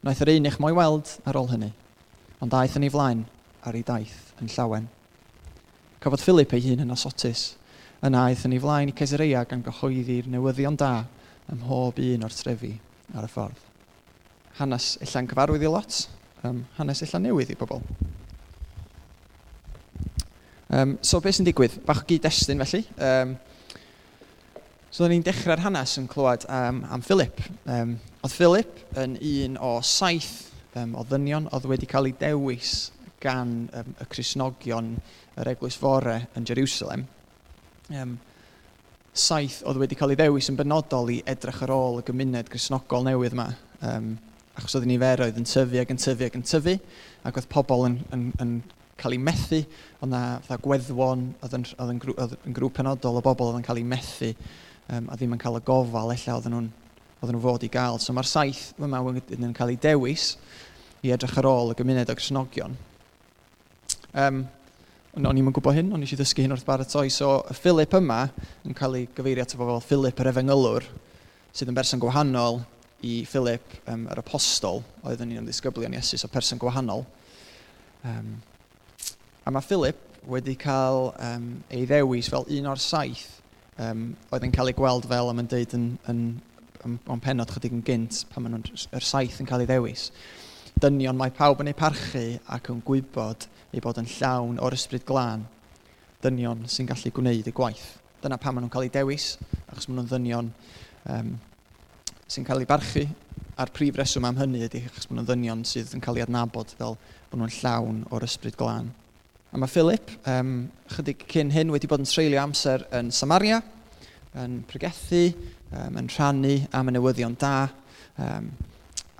Wnaeth 0.00 0.24
yr 0.24 0.32
unig 0.36 0.58
mo'i 0.62 0.76
weld 0.76 1.12
ar 1.28 1.36
ôl 1.40 1.50
hynny, 1.50 1.72
ond 2.40 2.54
daeth 2.54 2.78
yn 2.78 2.86
ei 2.86 2.92
flaen 2.94 3.24
ar 3.66 3.76
ei 3.76 3.84
daith 3.84 4.30
yn 4.40 4.48
llawen. 4.54 4.86
Cafodd 6.00 6.24
Philip 6.24 6.54
ei 6.56 6.64
hun 6.70 6.86
yn 6.86 6.94
asotus, 6.94 7.50
yna 8.00 8.28
aeth 8.30 8.46
yn 8.48 8.54
ei 8.56 8.62
flaen 8.62 8.92
i 8.92 8.96
Caesarea 8.96 9.42
gan 9.48 9.66
gyhoeddi'r 9.66 10.30
newyddion 10.32 10.78
da 10.80 10.94
ym 11.50 11.60
mhob 11.64 12.00
un 12.00 12.24
o'r 12.24 12.36
trefi 12.36 12.76
ar 13.12 13.26
y 13.26 13.32
ffordd 13.34 13.69
hanes 14.58 14.96
illa'n 15.04 15.28
cyfarwydd 15.30 15.64
i 15.64 15.70
lot, 15.70 16.00
um, 16.44 16.64
hanes 16.78 17.04
illa'n 17.06 17.28
newydd 17.28 17.52
i 17.54 17.58
bobl. 17.60 17.82
Um, 20.70 20.98
so 21.02 21.18
beth 21.22 21.38
sy'n 21.38 21.48
digwydd? 21.48 21.80
Bach 21.86 22.04
o 22.04 22.06
gyd-destun 22.06 22.60
felly. 22.62 22.84
Um, 23.02 23.34
so 24.94 25.08
ni'n 25.10 25.24
dechrau'r 25.26 25.62
hanes 25.64 25.96
yn 25.98 26.06
clywed 26.10 26.46
um, 26.46 26.84
am 26.90 27.02
Philip. 27.02 27.42
Um, 27.66 27.96
oedd 28.22 28.36
Philip 28.36 28.98
yn 29.00 29.16
un 29.18 29.58
o 29.58 29.72
saith 29.86 30.50
um, 30.78 30.94
o 30.94 31.02
ddynion 31.06 31.48
oedd 31.50 31.66
wedi 31.70 31.88
cael 31.90 32.10
ei 32.10 32.16
dewis 32.20 32.90
gan 33.20 33.64
um, 33.76 33.94
y 33.98 34.06
Cresnogion 34.12 34.94
yr 35.40 35.50
Eglwys 35.52 35.78
Fore 35.78 36.20
yn 36.38 36.46
Jerusalem. 36.46 37.06
Um, 37.90 38.18
saith 39.10 39.64
oedd 39.66 39.82
wedi 39.82 39.98
cael 39.98 40.14
ei 40.14 40.20
ddewis 40.20 40.52
yn 40.52 40.58
benodol 40.58 41.10
i 41.10 41.20
edrych 41.28 41.64
ar 41.66 41.74
ôl 41.74 41.98
y 42.00 42.06
gymuned 42.06 42.50
Cresnogol 42.52 43.08
newydd 43.08 43.34
yma. 43.34 43.48
Um, 43.82 44.12
achos 44.60 44.76
oedd 44.76 44.88
niferoedd 44.90 45.40
yn 45.40 45.48
tyfu 45.48 45.80
ac 45.80 45.94
yn 45.94 46.00
tyfu 46.00 46.26
ac 46.26 46.36
yn 46.36 46.44
tyfu, 46.44 46.76
ac 47.24 47.40
oedd 47.40 47.48
pobl 47.50 47.86
yn, 47.88 47.96
yn, 48.12 48.26
yn 48.44 48.52
cael 49.00 49.16
eu 49.16 49.22
methu, 49.24 49.62
oedd 50.00 50.12
na 50.12 50.58
gweddwon, 50.60 51.24
oedd 51.40 51.56
yn, 51.56 51.64
oedd 51.80 51.94
yn, 51.94 52.02
grŵp, 52.02 52.20
oedd 52.20 52.36
yn 52.44 52.56
grŵp 52.58 52.76
penodol 52.76 53.18
o 53.20 53.24
bobl 53.24 53.48
oedd 53.48 53.62
yn 53.62 53.66
cael 53.66 53.80
eu 53.80 53.88
methu, 53.88 54.34
um, 54.92 55.08
a 55.08 55.16
ddim 55.16 55.34
yn 55.36 55.40
cael 55.40 55.56
y 55.56 55.64
gofal, 55.64 56.12
ella 56.12 56.36
oedd 56.36 56.50
nhw'n 56.52 56.70
oedd 57.20 57.34
nhw 57.34 57.42
fod 57.44 57.64
i 57.66 57.72
gael. 57.72 57.98
So 58.00 58.14
mae'r 58.16 58.28
saith 58.28 58.70
yma 58.80 59.00
yn 59.00 59.56
cael 59.56 59.74
ei 59.74 59.80
dewis 59.80 60.34
i 61.04 61.12
edrych 61.12 61.36
ar 61.40 61.48
ôl 61.48 61.72
y 61.72 61.76
gymuned 61.76 62.12
o 62.12 62.16
Grisnogion. 62.16 62.76
Um, 64.16 64.44
o'n 65.16 65.40
i'n 65.40 65.52
gwybod 65.52 65.76
hyn, 65.76 65.92
o'n 65.92 66.04
i 66.04 66.08
eisiau 66.08 66.20
ddysgu 66.20 66.44
hyn 66.44 66.54
wrth 66.54 66.66
baratoi. 66.68 67.08
So, 67.12 67.40
y 67.50 67.56
Philip 67.56 67.96
yma 67.98 68.22
yn 68.64 68.76
cael 68.76 69.00
ei 69.00 69.08
gyfeirio 69.16 69.44
at 69.44 69.56
bobl 69.58 69.80
fel 69.80 69.88
Philip 69.88 70.22
yr 70.22 70.30
Efengylwr, 70.32 70.86
sydd 71.52 71.72
yn 71.72 71.76
berson 71.76 72.00
gwahanol 72.02 72.62
i 73.06 73.24
Philip, 73.24 73.64
um, 73.88 74.06
yr 74.12 74.20
apostol, 74.20 74.82
oedd 75.06 75.22
yn 75.24 75.34
un 75.34 75.42
o'n 75.42 75.48
ddisgyblion 75.48 75.96
Iesu, 75.96 76.18
so 76.20 76.28
person 76.28 76.60
gwahanol. 76.60 77.06
Um, 78.04 78.34
a 79.44 79.52
mae 79.52 79.64
Philip 79.64 80.00
wedi 80.28 80.54
cael 80.60 81.10
um, 81.16 81.46
ei 81.72 81.86
ddewis 81.88 82.28
fel 82.32 82.44
un 82.52 82.68
o'r 82.68 82.80
saith 82.80 83.40
um, 83.80 84.10
oedd 84.30 84.44
yn 84.44 84.52
cael 84.54 84.70
ei 84.72 84.76
gweld 84.76 85.08
fel 85.08 85.30
am 85.32 85.40
yn 85.40 85.48
deud 85.50 85.74
yn, 85.76 85.86
yn, 86.12 86.20
yn, 86.84 86.98
yn 87.00 87.22
penod 87.24 87.52
chydig 87.54 87.76
yn 87.76 87.84
gynt 87.86 88.22
pan 88.32 88.44
maen 88.44 88.60
nhw'r 88.60 89.06
saith 89.06 89.40
yn 89.40 89.48
cael 89.48 89.64
ei 89.64 89.70
ddewis. 89.70 90.10
Dynion 90.80 91.18
mae 91.18 91.32
pawb 91.36 91.62
yn 91.64 91.72
ei 91.72 91.76
parchu 91.76 92.24
ac 92.52 92.70
yn 92.72 92.84
gwybod 92.86 93.48
ei 93.72 93.82
bod 93.84 94.00
yn 94.00 94.08
llawn 94.18 94.60
o'r 94.60 94.76
ysbryd 94.76 95.06
glân. 95.08 95.46
Dynion 96.24 96.66
sy'n 96.68 96.88
gallu 96.88 97.12
gwneud 97.16 97.48
y 97.48 97.54
gwaith. 97.56 97.86
Dyna 98.20 98.36
pan 98.40 98.56
maen 98.56 98.66
nhw'n 98.66 98.74
cael 98.74 98.88
ei 98.88 98.92
dewis, 98.92 99.32
achos 99.70 99.88
maen 99.88 100.02
nhw'n 100.02 100.10
ddynion 100.10 100.52
um, 101.14 101.32
sy'n 102.30 102.46
cael 102.46 102.62
ei 102.62 102.68
barchu. 102.68 103.02
A'r 103.60 103.72
prif 103.74 103.96
reswm 103.98 104.28
am 104.28 104.38
hynny 104.38 104.62
ydy 104.68 104.84
achos 104.86 105.08
bod 105.08 105.18
nhw'n 105.18 105.26
ddynion 105.28 105.64
sydd 105.66 105.90
yn 105.96 106.02
cael 106.04 106.20
ei 106.20 106.24
adnabod 106.24 106.70
fel 106.78 106.94
bod 107.30 107.40
nhw'n 107.40 107.54
llawn 107.58 108.04
o'r 108.14 108.26
ysbryd 108.26 108.56
glân. 108.60 108.92
A 109.50 109.58
mae 109.58 109.70
Philip, 109.72 110.12
um, 110.30 110.52
chydig 110.94 111.24
cyn 111.32 111.50
hyn, 111.50 111.72
wedi 111.74 111.90
bod 111.90 112.04
yn 112.04 112.06
treulio 112.06 112.38
amser 112.38 112.84
yn 112.94 113.10
Samaria, 113.10 113.58
yn 114.38 114.60
pregethu, 114.70 115.24
um, 115.74 115.98
yn 115.98 116.10
rhannu 116.14 116.54
am 116.78 116.92
y 116.92 116.94
newyddion 116.94 117.34
da, 117.40 117.66
um, 118.22 118.46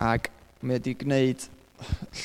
ac 0.06 0.30
mae 0.62 0.78
wedi 0.78 0.94
gwneud 1.02 1.48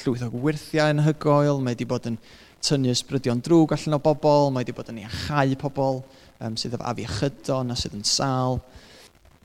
llwyth 0.03 0.27
o 0.27 0.29
wirthiau 0.45 0.93
yn 0.93 1.01
hygoel, 1.07 1.63
mae 1.65 1.73
wedi 1.73 1.89
bod 1.89 2.05
yn 2.11 2.21
tynnu 2.65 2.93
ysbrydion 2.93 3.41
drwg 3.41 3.73
allan 3.73 3.97
o 3.97 4.01
bobl, 4.05 4.51
mae 4.53 4.61
wedi 4.61 4.77
bod 4.77 4.93
yn 4.93 5.01
iachau 5.07 5.57
pobl 5.65 6.03
um, 6.45 6.53
sydd 6.61 6.77
efo 6.77 6.85
afiechydon 6.93 7.73
a 7.73 7.79
sydd 7.79 7.97
yn 7.97 8.05
sal, 8.05 8.61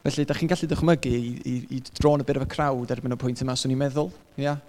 Felly, 0.00 0.24
da 0.24 0.32
chi'n 0.32 0.48
gallu 0.48 0.64
dychmygu 0.64 1.10
i, 1.12 1.30
i, 1.44 1.54
i 1.76 1.78
dron 1.98 2.22
y 2.22 2.24
bit 2.24 2.38
of 2.40 2.44
a 2.46 2.48
crowd 2.48 2.92
erbyn 2.94 3.12
y 3.12 3.16
pwynt 3.20 3.42
yma, 3.44 3.52
swn 3.58 3.74
i'n 3.74 3.80
meddwl. 3.82 4.08
Yeah. 4.40 4.62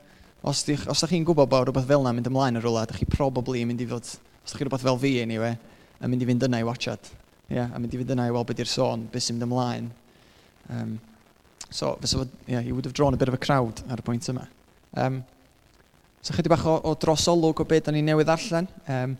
Os, 0.44 0.66
di, 0.68 0.76
os 0.92 1.00
da 1.00 1.08
chi'n 1.08 1.24
gwybod 1.24 1.48
bod 1.48 1.70
rhywbeth 1.70 1.88
fel 1.88 2.04
yna 2.04 2.12
mynd 2.18 2.28
ymlaen 2.28 2.60
yn 2.60 2.64
rhywle, 2.66 2.82
da 2.90 2.98
chi 2.98 3.08
probably 3.08 3.62
yn 3.64 3.70
mynd 3.70 3.84
i 3.86 3.88
fod, 3.88 4.10
os 4.10 4.52
da 4.52 4.60
chi 4.60 4.66
rhywbeth 4.66 4.84
fel 4.84 5.00
fi 5.00 5.14
anyway, 5.22 5.56
yn 6.02 6.12
mynd 6.12 6.26
i 6.26 6.28
fynd 6.28 6.44
yna 6.50 6.60
i 6.60 6.66
watchad. 6.68 7.12
Yeah, 7.48 7.72
A 7.72 7.80
mynd 7.80 7.96
i 7.96 8.02
fynd 8.02 8.12
yna 8.18 8.26
i 8.28 8.34
weld 8.36 8.50
beth 8.50 8.60
i'r 8.66 8.72
sôn, 8.74 9.06
beth 9.14 9.24
sy'n 9.24 9.38
mynd 9.38 9.48
ymlaen. 9.48 9.88
Um, 10.68 10.92
so, 11.70 11.94
fysa 12.04 12.20
fod, 12.20 12.36
yeah, 12.52 12.60
you 12.60 12.76
would 12.76 12.90
have 12.90 12.98
drawn 12.98 13.16
a 13.16 13.22
bit 13.22 13.32
of 13.32 13.38
a 13.38 13.40
crowd 13.40 13.80
ar 13.88 14.04
y 14.04 14.08
pwynt 14.10 14.28
yma. 14.34 14.44
Um, 15.00 15.22
so, 16.20 16.36
chydig 16.36 16.52
bach 16.52 16.68
o, 16.68 16.76
o 16.92 16.96
drosolwg 17.00 17.64
o 17.64 17.70
beth 17.72 17.88
da 17.88 17.96
ni'n 17.96 18.12
newydd 18.12 18.36
allan. 18.36 18.68
Um, 18.84 19.16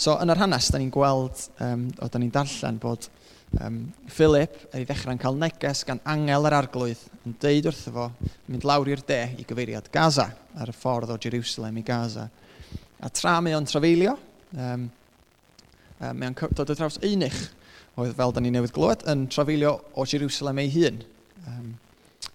so, 0.00 0.16
yn 0.16 0.32
yr 0.32 0.40
hanes, 0.46 0.72
da 0.72 0.80
ni'n 0.80 0.94
gweld, 0.96 1.44
um, 1.66 1.90
o 2.00 2.08
da 2.08 2.24
ni'n 2.24 2.32
darllen 2.32 2.80
bod 2.80 3.10
Um, 3.56 3.92
Philip, 4.10 4.56
er 4.74 4.82
ei 4.82 4.86
ddechrau'n 4.88 5.20
cael 5.20 5.38
neges 5.40 5.84
gan 5.86 6.00
angel 6.04 6.48
yr 6.48 6.56
arglwydd 6.58 7.02
yn 7.24 7.36
deud 7.40 7.68
wrtho 7.70 7.92
fo 7.94 8.06
mynd 8.50 8.66
lawr 8.68 8.90
i'r 8.90 9.04
de 9.06 9.20
i 9.38 9.46
gyfeiriad 9.48 9.86
Gaza 9.94 10.26
ar 10.58 10.72
y 10.72 10.74
ffordd 10.76 11.14
o 11.14 11.16
Jerusalem 11.22 11.78
i 11.80 11.84
Gaza. 11.86 12.26
A 13.00 13.08
tra 13.08 13.38
mae 13.40 13.56
o'n 13.56 13.68
trafeilio, 13.68 14.16
um, 14.56 14.88
um, 16.00 16.18
mae 16.18 16.28
o'n 16.28 16.36
dod 16.58 16.72
o 16.74 16.76
draws 16.76 16.98
unig 17.06 17.36
oedd 17.96 18.16
fel 18.18 18.34
da 18.34 18.42
ni 18.44 18.52
newydd 18.52 18.74
glywed 18.76 19.06
yn 19.08 19.24
trafeilio 19.32 19.76
o 19.96 20.04
Jerusalem 20.04 20.60
ei 20.60 20.72
hun. 20.74 20.98
Um, 21.46 21.70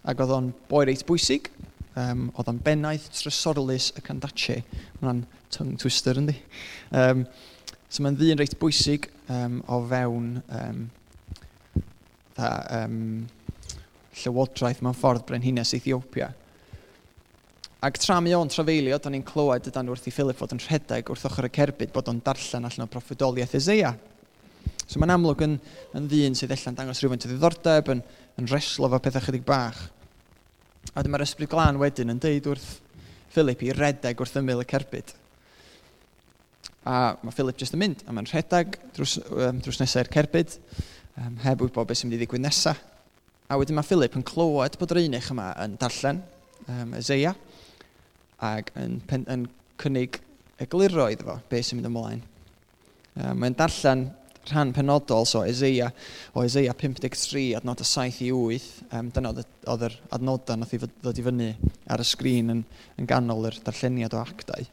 ac 0.07 0.23
oedd 0.23 0.33
o'n 0.33 0.49
boi 0.71 0.87
reit 0.89 1.03
bwysig, 1.05 1.51
um, 1.99 2.29
oedd 2.33 2.49
o'n 2.49 2.63
bennaeth 2.65 3.11
trysorlus 3.19 3.91
y 3.93 4.05
candace. 4.05 4.61
Mae'n 5.03 5.21
tongue 5.53 5.77
twister 5.81 6.17
yndi. 6.17 6.39
Um, 6.95 7.27
so 7.91 8.01
mae'n 8.01 8.17
ddyn 8.17 8.41
reit 8.41 8.57
bwysig 8.57 9.11
um, 9.29 9.59
o 9.69 9.83
fewn 9.91 10.33
um, 10.47 10.81
fatha 12.41 12.85
um, 12.85 13.25
llywodraeth 14.21 14.81
mewn 14.83 14.97
ffordd 14.97 15.25
Brenhines 15.27 15.73
Ethiopia. 15.77 16.31
Ac 17.81 17.97
tra 17.97 18.19
mi 18.21 18.33
o'n 18.37 18.49
trafeilio, 18.51 18.99
da 19.01 19.09
ni'n 19.09 19.25
clywed 19.25 19.71
ydan 19.71 19.89
wrth 19.89 20.09
i 20.09 20.13
Philip 20.13 20.37
fod 20.37 20.53
yn 20.53 20.61
rhedeg 20.61 21.09
wrth 21.09 21.25
ochr 21.29 21.47
y 21.47 21.51
cerbyd 21.53 21.93
bod 21.93 22.11
o'n 22.11 22.21
darllen 22.25 22.67
allan 22.67 22.85
o 22.85 22.91
proffedoliaeth 22.91 23.55
Ezeia. 23.57 23.95
So 24.85 24.99
mae'n 25.01 25.15
amlwg 25.15 25.41
yn, 25.45 25.55
yn 25.97 26.09
ddyn 26.11 26.37
sydd 26.37 26.53
allan 26.53 26.77
dangos 26.77 27.01
rhywfaint 27.01 27.25
o 27.25 27.31
ddiddordeb, 27.31 27.89
yn, 27.95 28.03
yn 28.37 28.51
reslo 28.51 28.89
fo 28.91 29.01
pethau 29.01 29.25
chydig 29.25 29.47
bach. 29.47 29.79
A 30.93 31.01
dyma'r 31.01 31.25
ysbryd 31.25 31.49
glân 31.49 31.81
wedyn 31.81 32.13
yn 32.13 32.21
deud 32.21 32.51
wrth 32.51 32.69
Philip 33.31 33.65
i 33.65 33.73
redeg 33.73 34.21
wrth 34.21 34.37
ymyl 34.41 34.61
y 34.61 34.69
cerbyd. 34.69 35.15
A 36.85 37.15
mae 37.21 37.33
Philip 37.33 37.57
jyst 37.61 37.77
yn 37.77 37.81
mynd, 37.81 38.05
a 38.05 38.13
mae'n 38.13 38.29
rhedeg 38.29 38.77
drws, 38.93 39.17
um, 39.31 39.61
drws 39.63 39.81
nesau'r 39.81 40.09
cerbyd, 40.11 40.59
um, 41.17 41.37
heb 41.43 41.63
wybod 41.63 41.89
beth 41.89 42.01
sy'n 42.01 42.09
mynd 42.09 42.19
i 42.19 42.21
ddigwydd 42.21 42.45
nesaf. 42.45 42.79
A 43.51 43.57
wedyn 43.59 43.75
mae 43.75 43.87
Philip 43.87 44.15
yn 44.15 44.23
clywed 44.27 44.77
bod 44.79 44.93
yr 44.95 45.01
unig 45.03 45.27
yma 45.33 45.49
yn 45.63 45.75
darllen 45.81 46.21
um, 46.71 46.93
Ezeia 46.99 47.33
ac 48.41 48.71
yn, 48.79 48.99
pen, 49.07 49.25
yn 49.31 49.45
cynnig 49.81 50.21
egluro 50.61 51.09
iddo 51.11 51.27
fo 51.27 51.37
beth 51.51 51.67
sy'n 51.67 51.81
mynd 51.81 51.91
ymlaen. 51.91 52.23
Um, 53.19 53.41
mae'n 53.43 53.57
darllen 53.59 54.07
rhan 54.49 54.71
penodol, 54.73 55.25
so 55.27 55.43
Ezeia, 55.45 55.91
o 56.33 56.45
Ezeia 56.45 56.73
53, 56.77 57.51
adnod 57.59 57.83
y 57.83 57.87
7 57.87 58.23
i 58.25 58.31
8, 58.33 58.69
um, 58.97 59.09
dyna 59.13 59.33
oedd 59.35 59.85
yr 59.87 59.97
adnodau 60.15 60.57
nath 60.57 60.73
i 60.75 60.79
ddod 60.81 61.19
i 61.19 61.25
fyny 61.27 61.49
ar 61.93 62.01
y 62.01 62.07
sgrin 62.07 62.53
yn, 62.55 62.63
yn 62.97 63.09
ganol 63.09 63.49
yr 63.51 63.59
darlleniad 63.65 64.15
o 64.17 64.21
actau. 64.23 64.69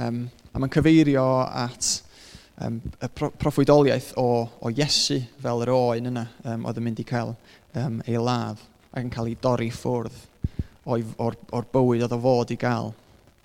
Um, 0.00 0.24
a 0.54 0.58
mae'n 0.58 0.72
cyfeirio 0.74 1.26
at 1.46 1.98
um, 2.64 2.80
y 2.80 3.08
pro 3.14 3.30
proffwydoliaeth 3.40 4.12
o, 4.20 4.26
o 4.60 4.72
Iesu 4.72 5.20
fel 5.42 5.64
yr 5.64 5.72
oen 5.74 6.10
yna 6.12 6.26
um, 6.44 6.66
oedd 6.68 6.80
yn 6.80 6.86
mynd 6.88 7.02
i 7.02 7.06
cael 7.08 7.34
um, 7.78 8.00
ei 8.06 8.20
ladd 8.20 8.60
ac 8.90 9.02
yn 9.04 9.12
cael 9.14 9.30
ei 9.30 9.38
dorri 9.40 9.70
ffwrdd 9.74 10.16
o'i, 10.90 11.04
o'r, 11.22 11.36
or 11.56 11.66
bywyd 11.72 12.04
oedd 12.06 12.16
o 12.16 12.20
fod 12.22 12.54
i 12.54 12.58
gael 12.60 12.92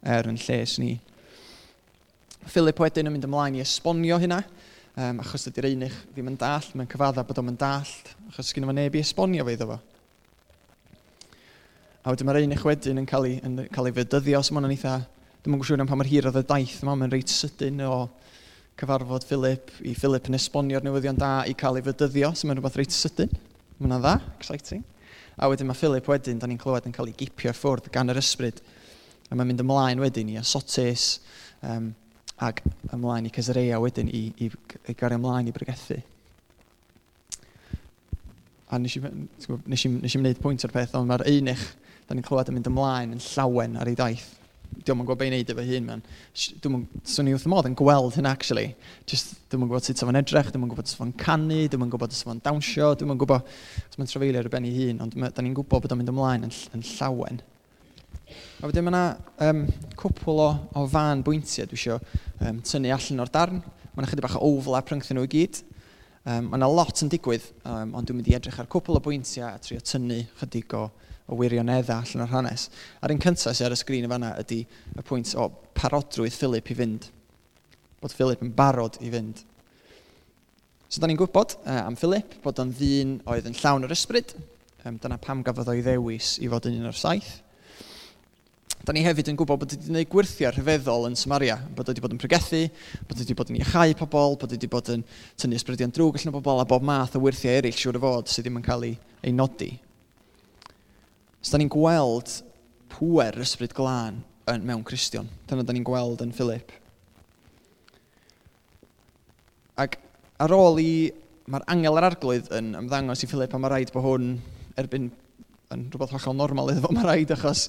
er 0.06 0.30
yn 0.30 0.38
lles 0.40 0.78
ni. 0.82 0.94
Philip 2.46 2.80
wedyn 2.82 3.10
yn 3.10 3.16
mynd 3.16 3.28
ymlaen 3.28 3.58
i 3.58 3.64
esbonio 3.64 4.20
hynna, 4.22 4.44
um, 5.02 5.22
achos 5.24 5.48
ydy'r 5.50 5.72
unig 5.72 5.96
ddim 6.14 6.30
yn 6.32 6.38
dall, 6.42 6.68
mae'n 6.78 6.90
cyfadda 6.92 7.26
bod 7.26 7.42
o'n 7.42 7.58
dall, 7.60 7.92
achos 8.30 8.54
gyda 8.54 8.70
fo 8.70 8.76
neb 8.78 8.96
i 8.96 9.02
esbonio 9.02 9.46
fe 9.48 9.56
iddo 9.58 9.70
fo. 9.72 9.80
A 12.06 12.14
wedyn 12.14 12.30
mae'r 12.30 12.44
unig 12.46 12.62
wedyn 12.62 13.02
yn 13.02 13.10
cael 13.10 13.26
ei, 13.32 13.40
yn 13.46 13.64
cael 13.74 13.90
ei 13.90 13.96
fydyddio, 13.98 14.44
so 14.46 14.54
mae'n 14.54 14.70
eitha, 14.70 15.00
ddim 15.42 15.58
yn 15.58 15.64
gwsiwn 15.64 15.82
am 15.82 15.90
pa 15.90 15.98
mae'r 15.98 16.12
hir 16.12 16.30
oedd 16.30 16.38
y 16.44 16.46
daith 16.46 16.84
yma, 16.84 16.94
mae'n 17.02 17.14
reit 17.14 17.34
sydyn 17.34 17.82
o 17.86 17.96
cyfarfod 18.80 19.24
Philip, 19.28 19.72
i 19.88 19.94
Philip 19.96 20.28
yn 20.30 20.36
esbonio'r 20.36 20.84
newyddion 20.84 21.20
da 21.20 21.46
i 21.48 21.56
cael 21.58 21.80
ei 21.80 21.86
fydyddio, 21.86 22.32
so 22.36 22.48
mae'n 22.48 22.60
rhywbeth 22.60 22.80
reit 22.80 22.96
sydyn. 22.96 23.32
Mae'n 23.80 24.02
dda, 24.04 24.16
exciting. 24.36 24.84
A 25.36 25.48
wedyn 25.52 25.68
mae 25.68 25.80
Philip 25.80 26.08
wedyn, 26.12 26.40
da 26.40 26.48
ni'n 26.48 26.60
clywed 26.60 26.88
yn 26.88 26.96
cael 26.96 27.12
ei 27.12 27.16
gipio 27.20 27.54
ffwrdd 27.56 27.88
gan 27.96 28.12
yr 28.12 28.20
ysbryd. 28.20 28.60
A 29.30 29.36
mae'n 29.36 29.50
mynd 29.52 29.64
ymlaen 29.64 30.04
wedyn 30.04 30.34
i 30.34 30.38
asotis 30.40 31.08
um, 31.64 31.94
ac 32.44 32.62
ymlaen 32.94 33.28
i 33.30 33.34
Cezarea 33.36 33.80
wedyn 33.84 34.12
i, 34.12 34.28
i, 34.44 34.52
i 34.52 34.96
gario 34.98 35.20
ymlaen 35.20 35.50
i 35.50 35.56
bregethu. 35.56 36.02
A 38.72 38.80
nes 38.82 38.96
i, 38.98 39.02
nes 39.02 39.86
i, 39.86 39.92
nes 39.92 40.16
i 40.16 40.20
wneud 40.20 40.42
pwynt 40.44 40.68
o'r 40.68 40.74
peth, 40.74 40.96
ond 41.00 41.08
mae'r 41.10 41.28
einich, 41.32 41.64
da 42.08 42.16
ni'n 42.16 42.26
clywed 42.28 42.52
yn 42.52 42.60
mynd 42.60 42.72
ymlaen 42.72 43.16
yn 43.16 43.24
llawen 43.24 43.80
ar 43.80 43.92
ei 43.92 43.96
daith 44.00 44.34
diolch 44.82 45.00
yn 45.00 45.08
gwybod 45.08 45.20
beth 45.22 45.30
i 45.30 45.32
wneud 45.34 45.54
efo 45.54 45.66
hyn, 45.66 45.88
man. 45.88 46.04
Dwi'n 46.64 46.86
swn 47.08 47.32
i 47.32 47.36
wrth 47.36 47.48
y 47.48 47.52
modd 47.54 47.70
yn 47.70 47.78
gweld 47.80 48.18
hyn, 48.20 48.30
actually. 48.30 48.68
Just, 49.10 49.36
dwi'n 49.50 49.64
yn 49.64 49.72
gwybod 49.72 49.88
sut 49.88 50.04
o'n 50.06 50.20
edrych, 50.20 50.52
dwi'n 50.52 50.68
yn 50.68 50.72
gwybod 50.74 50.92
sut 50.92 51.04
o'n 51.06 51.16
canu, 51.22 51.64
dwi'n 51.72 51.88
yn 51.88 51.92
gwybod 51.94 52.16
sut 52.16 52.32
o'n 52.34 52.44
dawnsio, 52.46 52.94
dwi'n 53.00 53.16
yn 53.16 53.22
gwybod 53.22 53.50
os 53.50 54.00
mae'n 54.00 54.12
trafeilio 54.12 54.44
ar 54.44 54.50
y 54.50 54.54
ben 54.54 54.70
ei 54.70 54.78
hun, 54.80 55.04
ond 55.06 55.20
da 55.26 55.46
ni'n 55.46 55.56
gwybod 55.58 55.86
bod 55.86 55.96
o'n 55.96 56.02
mynd 56.02 56.14
ymlaen 56.14 56.48
yn, 56.50 56.56
yn 56.76 56.88
llawen. 56.96 57.42
A 58.62 58.66
wedyn 58.70 58.86
mae 58.86 58.94
yna 58.94 59.04
um, 59.46 59.64
cwpl 60.00 60.42
o, 60.42 60.50
o 60.80 60.86
fan 60.90 61.22
bwyntiau 61.26 61.70
dwi 61.70 61.78
eisiau 61.78 62.00
um, 62.42 62.62
tynnu 62.66 62.92
allan 62.96 63.24
o'r 63.24 63.32
darn. 63.34 63.62
Mae 63.94 64.04
yna 64.04 64.12
chydig 64.12 64.26
bach 64.26 64.38
o 64.40 64.48
overlap 64.48 64.90
rhwngthyn 64.90 65.20
nhw 65.20 65.28
i 65.28 65.32
gyd. 65.32 65.62
Um, 66.26 66.48
mae 66.50 66.58
yna 66.58 66.70
lot 66.72 67.04
yn 67.06 67.12
digwydd, 67.14 67.46
um, 67.70 67.94
ond 67.94 68.10
dwi'n 68.10 68.18
mynd 68.18 68.32
i 68.32 68.38
edrych 68.38 68.58
ar 68.62 68.70
cwpl 68.72 68.98
o 68.98 69.02
bwyntiau 69.06 69.46
a 69.52 69.60
trio 69.62 69.84
tynnu 69.86 70.24
chydig 70.40 70.74
o, 70.74 70.88
o 71.26 71.38
wirioneddau 71.40 72.04
allan 72.04 72.26
o'r 72.26 72.34
hanes. 72.34 72.68
A'r 73.02 73.14
un 73.16 73.22
cyntaf 73.22 73.56
sydd 73.56 73.70
ar 73.70 73.76
y 73.76 73.80
sgrin 73.80 74.06
y 74.06 74.12
fanna 74.12 74.32
ydy 74.42 74.62
y 74.66 75.06
pwynt 75.06 75.34
o 75.40 75.50
parodrwydd 75.78 76.38
Philip 76.38 76.70
i 76.70 76.78
fynd. 76.78 77.08
Bod 78.02 78.14
Philip 78.14 78.44
yn 78.46 78.54
barod 78.56 79.00
i 79.02 79.10
fynd. 79.14 79.42
So, 80.86 81.02
da 81.02 81.10
ni'n 81.10 81.18
gwybod 81.18 81.58
uh, 81.64 81.82
am 81.88 81.98
Philip 81.98 82.38
bod 82.44 82.62
o'n 82.62 82.76
ddyn 82.78 83.18
oedd 83.32 83.50
yn 83.50 83.58
llawn 83.58 83.88
yr 83.88 83.96
ysbryd. 83.96 84.36
Um, 84.86 85.00
dyna 85.02 85.18
pam 85.18 85.42
gafodd 85.46 85.72
o'i 85.74 85.82
ddewis 85.82 86.36
i 86.46 86.50
fod 86.52 86.70
yn 86.70 86.78
un 86.84 86.92
o'r 86.92 87.00
saith. 87.00 87.40
Da 88.86 88.94
ni 88.94 89.02
hefyd 89.02 89.32
yn 89.32 89.40
gwybod 89.40 89.64
bod 89.64 89.72
wedi 89.74 89.88
gwneud 89.88 90.10
gwirthiau 90.12 90.52
rhyfeddol 90.54 91.08
yn 91.08 91.18
Samaria, 91.18 91.56
bod 91.74 91.90
wedi 91.90 92.04
bod 92.04 92.14
yn 92.14 92.20
pregethu, 92.22 92.60
bod 93.10 93.18
wedi 93.18 93.34
bod 93.40 93.50
yn 93.50 93.58
iachau 93.64 93.96
pobl, 93.98 94.38
bod 94.38 94.54
wedi 94.54 94.70
bod 94.70 94.92
yn 94.94 95.02
tynnu 95.42 95.58
ysbrydion 95.58 95.96
drwg 95.96 96.20
allan 96.20 96.36
o 96.36 96.38
bobl 96.38 96.62
a 96.62 96.68
bob 96.70 96.86
math 96.86 97.18
o 97.18 97.24
wirthiau 97.24 97.58
eraill 97.64 97.80
siŵr 97.80 97.98
o 97.98 98.04
fod 98.04 98.30
sydd 98.30 98.46
ddim 98.46 98.62
yn 98.62 98.68
cael 98.68 98.86
ei, 98.86 98.94
ei 99.26 99.34
nodi 99.34 99.72
So 101.46 101.54
da 101.54 101.60
ni'n 101.62 101.70
gweld 101.70 102.32
pwer 102.90 103.36
ysbryd 103.44 103.76
glân 103.78 104.16
yn, 104.50 104.64
mewn 104.66 104.82
Cristion. 104.88 105.28
Dyna 105.46 105.62
da 105.62 105.76
ni'n 105.76 105.86
gweld 105.86 106.24
yn 106.26 106.32
Philip. 106.34 106.72
Ac 109.78 110.00
ar 110.42 110.56
ôl 110.58 110.82
i... 110.82 110.96
Mae'r 111.46 111.68
angel 111.70 112.00
yr 112.00 112.08
arglwydd 112.08 112.48
yn 112.58 112.72
ymddangos 112.80 113.22
i 113.22 113.28
Philip 113.30 113.52
a 113.54 113.60
mae 113.62 113.70
rhaid 113.70 113.92
bod 113.94 114.02
hwn 114.08 114.32
erbyn 114.82 115.12
yn 115.76 115.84
rhywbeth 115.94 116.16
hollol 116.16 116.40
normal 116.40 116.72
iddo 116.74 116.82
fo, 116.88 116.90
mae 116.98 117.06
rhaid 117.06 117.36
achos 117.36 117.68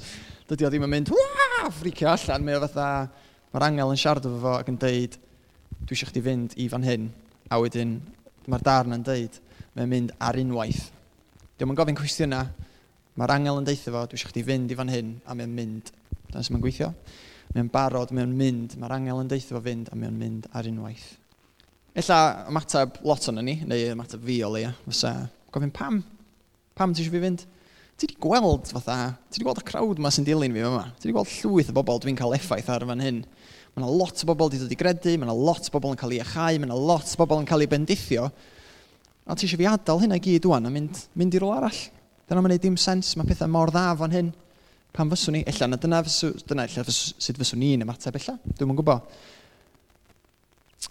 dydy 0.48 0.64
o 0.64 0.70
ddim 0.72 0.86
yn 0.86 0.92
mynd, 0.94 1.12
waa, 1.12 1.68
ffricio 1.68 2.08
allan, 2.08 2.46
mae 2.46 2.56
o 2.56 2.62
fatha, 2.62 2.86
mae'r 3.52 3.66
angel 3.66 3.92
yn 3.92 4.00
siarad 4.00 4.24
efo 4.30 4.40
fo 4.40 4.54
ac 4.56 4.70
yn 4.72 4.80
deud, 4.80 5.18
dwi 5.82 5.92
eisiau 5.92 6.08
chdi 6.08 6.22
fynd 6.24 6.56
i 6.56 6.70
fan 6.72 6.88
hyn, 6.88 7.10
a 7.52 7.60
wedyn 7.60 7.98
mae'r 8.48 8.64
darn 8.64 8.96
yn 8.96 9.04
deud, 9.04 9.36
mae'n 9.76 9.92
mynd 9.92 10.16
ar 10.24 10.40
unwaith. 10.40 10.86
Diolch 11.60 11.74
yn 11.74 11.80
gofyn 11.82 12.00
cwestiynau, 12.00 12.48
Mae'r 13.16 13.32
angel 13.32 13.62
yn 13.62 13.66
deitha 13.68 13.92
fo, 13.94 14.02
dwi 14.10 14.18
eisiau 14.18 14.32
chdi 14.32 14.42
fynd 14.44 14.72
i 14.72 14.76
fan 14.76 14.92
hyn, 14.92 15.14
a 15.24 15.36
mae'n 15.36 15.54
mynd. 15.56 15.92
Dyna 16.28 16.42
sy'n 16.44 16.56
mae'n 16.56 16.64
gweithio. 16.66 16.90
Mae'n 17.54 17.70
barod, 17.72 18.10
mae'n 18.12 18.34
mynd. 18.36 18.74
Mae'r 18.80 18.96
angel 18.98 19.22
yn 19.22 19.30
deitha 19.30 19.56
fo 19.56 19.62
fynd, 19.64 19.88
a 19.88 19.96
mae'n 19.96 20.18
mynd 20.20 20.48
ar 20.52 20.68
unwaith. 20.68 21.06
Ella 21.96 22.18
ymateb 22.50 22.98
lot 23.08 23.24
o'n 23.32 23.40
ni, 23.40 23.54
neu 23.64 23.94
ymateb 23.94 24.24
fi 24.28 24.42
o 24.44 24.50
leia, 24.52 24.74
fysa 24.84 25.14
gofyn 25.54 25.72
pam? 25.72 26.02
Pam 26.76 26.92
ti 26.92 27.00
eisiau 27.00 27.14
fi 27.14 27.22
fynd? 27.22 27.46
Ti 27.96 28.04
wedi 28.04 28.18
gweld 28.20 28.68
fatha, 28.68 29.14
ti 29.30 29.38
wedi 29.38 29.46
gweld 29.46 29.62
y 29.62 29.64
crowd 29.70 30.02
yma 30.02 30.10
sy'n 30.12 30.26
dilyn 30.28 30.52
fi 30.52 30.66
yma. 30.68 30.82
Ti 31.00 31.08
wedi 31.08 31.14
gweld 31.16 31.32
llwyth 31.38 31.72
o 31.72 31.76
bobl 31.78 32.02
dwi'n 32.02 32.18
cael 32.20 32.36
effaith 32.36 32.68
ar 32.68 32.84
fan 32.84 33.00
hyn. 33.00 33.22
Mae 33.24 33.80
yna 33.80 33.88
lot 34.02 34.20
o 34.20 34.28
bobl 34.28 34.50
wedi 34.50 34.60
dod 34.60 34.76
i 34.76 34.76
gredu, 34.76 35.14
mae 35.16 35.24
yna 35.24 35.38
lot 35.48 35.64
o 35.64 35.72
bobl 35.72 35.94
yn 35.94 36.02
cael 36.02 36.12
ei 36.12 36.20
achau, 36.20 36.60
mae 36.60 36.68
yna 36.68 36.76
lot 36.76 37.08
o 37.08 37.22
bobl 37.22 37.40
yn 37.40 37.48
cael 37.48 37.64
ei 37.64 37.72
bendithio. 37.72 38.28
A 39.24 39.32
ti 39.32 39.48
eisiau 39.48 39.62
fi 39.62 39.70
adael 39.72 40.04
hynna 40.04 40.20
i 40.20 40.24
gyd 40.28 40.50
wan 40.52 40.68
a 40.68 40.74
mynd, 40.76 41.00
mynd 41.16 41.38
i 41.38 41.40
rôl 41.40 41.56
arall 41.56 41.80
dyna 42.26 42.42
mae'n 42.42 42.50
gwneud 42.50 42.64
dim 42.64 42.76
sens, 42.80 43.12
mae 43.14 43.28
pethau 43.28 43.50
mor 43.50 43.70
dda 43.70 43.92
fan 44.00 44.14
hyn. 44.14 44.32
Pan 44.96 45.10
fyswn 45.12 45.36
ni, 45.36 45.44
ella 45.46 45.68
na 45.70 45.78
dyna, 45.78 46.02
fysw, 46.02 46.32
dyna 46.48 46.64
ella 46.66 46.82
fysw, 46.88 47.14
sut 47.22 47.38
fyswn 47.38 47.60
ni'n 47.62 47.84
ymateb 47.84 48.18
ella, 48.18 48.34
dwi'n 48.48 48.72
yn 48.72 48.78
gwybod. 48.80 49.16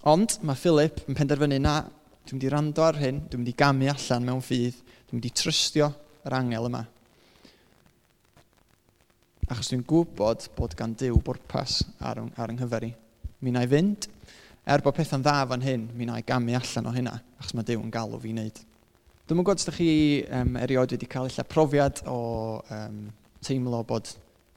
Ond 0.08 0.36
mae 0.46 0.58
Philip 0.60 1.02
yn 1.04 1.18
penderfynu 1.18 1.58
na, 1.60 1.80
dwi'n 2.24 2.38
mynd 2.38 2.46
i 2.46 2.52
rando 2.52 2.84
ar 2.86 3.00
hyn, 3.00 3.18
dwi'n 3.28 3.42
mynd 3.42 3.50
i 3.52 3.56
gamu 3.58 3.88
allan 3.92 4.28
mewn 4.28 4.44
ffydd, 4.44 4.78
dwi'n 5.08 5.18
mynd 5.18 5.28
i 5.28 5.32
trystio 5.42 5.90
yr 6.26 6.36
angel 6.38 6.68
yma. 6.70 6.84
Achos 9.50 9.70
dwi'n 9.70 9.84
gwybod 9.86 10.48
bod 10.56 10.78
gan 10.78 10.94
Dyw 10.98 11.20
bwrpas 11.26 11.82
ar, 12.00 12.22
ar 12.22 12.54
yng 12.54 12.58
nghyfer 12.58 12.88
i. 12.88 12.94
Mi 13.44 13.52
na 13.54 13.66
i 13.66 13.70
fynd, 13.70 14.08
er 14.66 14.82
bod 14.82 14.96
pethau'n 14.96 15.22
dda 15.22 15.36
fan 15.52 15.66
hyn, 15.66 15.84
mi 15.94 16.08
na 16.08 16.16
i 16.18 16.24
gamu 16.26 16.56
allan 16.56 16.88
o 16.88 16.94
hynna, 16.96 17.14
achos 17.36 17.54
mae 17.54 17.68
Dyw 17.68 17.84
yn 17.84 17.92
galw 17.94 18.18
fi 18.22 18.32
wneud. 18.32 18.64
Dwi'n 19.26 19.40
gwybod 19.40 19.58
os 19.58 19.66
ydych 19.66 19.78
chi 19.80 19.92
um, 20.38 20.52
erioed 20.62 20.92
wedi 20.94 21.06
cael 21.10 21.24
eich 21.26 21.40
profiad 21.50 21.98
o 22.06 22.18
um, 22.70 22.98
teimlo 23.42 23.80
bod 23.88 24.12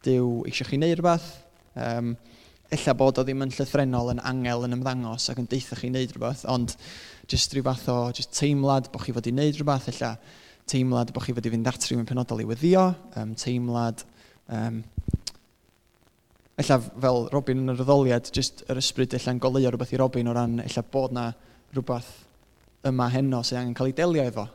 Dyw 0.06 0.44
eisiau 0.46 0.68
chi 0.70 0.78
wneud 0.78 1.00
rhywbeth. 1.00 1.26
Um, 1.74 2.12
Ella 2.78 2.94
bod 3.00 3.18
o 3.18 3.24
ddim 3.26 3.42
yn 3.42 3.54
llythrenol 3.56 4.12
yn 4.14 4.22
angel 4.30 4.68
yn 4.68 4.76
ymddangos 4.78 5.26
ac 5.34 5.42
yn 5.42 5.48
deitha 5.50 5.74
chi 5.80 5.90
wneud 5.90 6.14
rhywbeth, 6.14 6.44
ond 6.54 6.76
jyst 7.34 7.56
rhyw 7.58 7.66
fath 7.66 7.88
o 7.90 7.96
jyst 8.14 8.36
teimlad 8.38 8.92
bod 8.94 9.08
chi 9.08 9.16
fod 9.16 9.32
i 9.32 9.34
wneud 9.34 9.58
rhywbeth, 9.58 9.88
ella 9.90 10.12
teimlad 10.70 11.16
bod 11.16 11.26
chi 11.26 11.36
fod 11.40 11.50
i 11.50 11.54
fynd 11.56 11.72
at 11.74 11.90
rhywun 11.90 12.06
penodol 12.12 12.46
i 12.46 12.48
weddio, 12.52 12.86
um, 13.18 13.34
teimlad... 13.42 14.06
Um, 14.54 14.84
ella 16.62 16.80
fel 16.86 17.26
Robin 17.34 17.66
yn 17.66 17.74
yr 17.74 17.84
addoliad, 17.88 18.30
jyst 18.38 18.68
yr 18.70 18.84
ysbryd 18.84 19.18
ella'n 19.18 19.42
goleuo 19.42 19.74
rhywbeth 19.74 19.98
i 19.98 20.04
Robin 20.06 20.30
o 20.30 20.38
ran 20.38 20.60
ella 20.62 20.86
bod 20.94 21.18
na 21.18 21.26
rhywbeth 21.74 22.14
yma 22.94 23.10
heno 23.18 23.42
sydd 23.42 23.64
angen 23.64 23.74
cael 23.82 23.90
ei 23.90 23.98
delio 23.98 24.30
efo. 24.30 24.46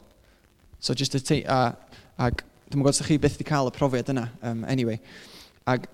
So 0.81 0.95
just 0.95 1.15
y 1.15 1.23
te... 1.25 1.41
a, 1.45 1.75
ag 2.21 2.45
dwi'n 2.71 2.83
gwybod 2.83 2.97
sa'ch 2.97 3.11
chi 3.11 3.19
beth 3.23 3.37
wedi 3.39 3.47
cael 3.49 3.69
y 3.71 3.75
profiad 3.75 4.11
yna, 4.13 4.29
um, 4.43 4.63
anyway. 4.71 5.01
Ag 5.71 5.87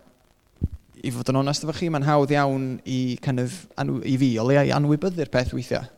i 1.00 1.12
fod 1.14 1.30
yn 1.32 1.40
onest 1.40 1.64
efo 1.64 1.74
chi, 1.76 1.88
mae'n 1.92 2.04
hawdd 2.06 2.34
iawn 2.34 2.66
i, 2.84 3.16
kind 3.24 3.42
of, 3.42 3.56
i 4.04 4.16
fi 4.20 4.34
o 4.40 4.44
leia 4.48 4.66
i 4.68 4.74
anwybyddu'r 4.76 5.32
peth 5.32 5.54
weithiau. 5.56 5.88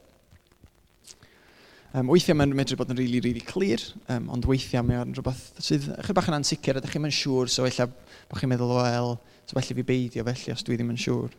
Um, 1.93 2.09
weithiau 2.09 2.39
mae'n 2.39 2.55
medru 2.57 2.79
bod 2.81 2.93
yn 2.95 2.97
rili, 2.97 3.19
really, 3.19 3.35
really 3.35 3.45
clir, 3.45 3.83
um, 4.15 4.31
ond 4.33 4.47
weithiau 4.49 4.85
mae'n 4.87 5.13
rhywbeth 5.13 5.43
sydd 5.61 5.91
chydig 5.91 6.17
bach 6.17 6.31
yn 6.31 6.39
ansicr, 6.39 6.79
a 6.79 6.81
ydych 6.81 6.95
chi'n 6.95 7.11
siŵr, 7.13 7.51
so 7.53 7.67
ella 7.69 7.89
bod 7.91 8.41
chi'n 8.41 8.53
meddwl, 8.55 8.73
wel, 8.79 9.17
so 9.45 9.59
felly 9.59 9.77
fi 9.77 9.87
beidio 9.91 10.25
felly 10.31 10.55
os 10.55 10.65
dwi 10.65 10.79
ddim 10.79 10.95
yn 10.95 11.03
siŵr. 11.03 11.35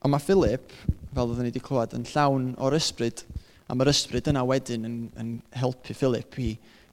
Ond 0.00 0.14
mae 0.14 0.22
Philip, 0.22 0.76
fel 1.10 1.32
oeddwn 1.32 1.48
ni 1.48 1.50
wedi 1.50 1.64
clywed, 1.64 1.96
yn 1.98 2.06
llawn 2.12 2.52
o'r 2.62 2.78
ysbryd 2.78 3.24
A 3.70 3.74
mae'r 3.78 3.92
ysbryd 3.92 4.26
yna 4.32 4.40
wedyn 4.42 4.86
yn, 4.88 4.94
yn 5.22 5.28
helpu 5.54 5.94
Philip 5.94 6.34
i, 6.42 6.48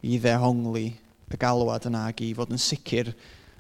i 0.06 0.20
ddehongli 0.22 0.86
y 1.34 1.38
galwad 1.42 1.88
yna 1.90 2.04
ac 2.12 2.22
i 2.22 2.28
fod 2.38 2.52
yn 2.54 2.62
sicr, 2.62 3.10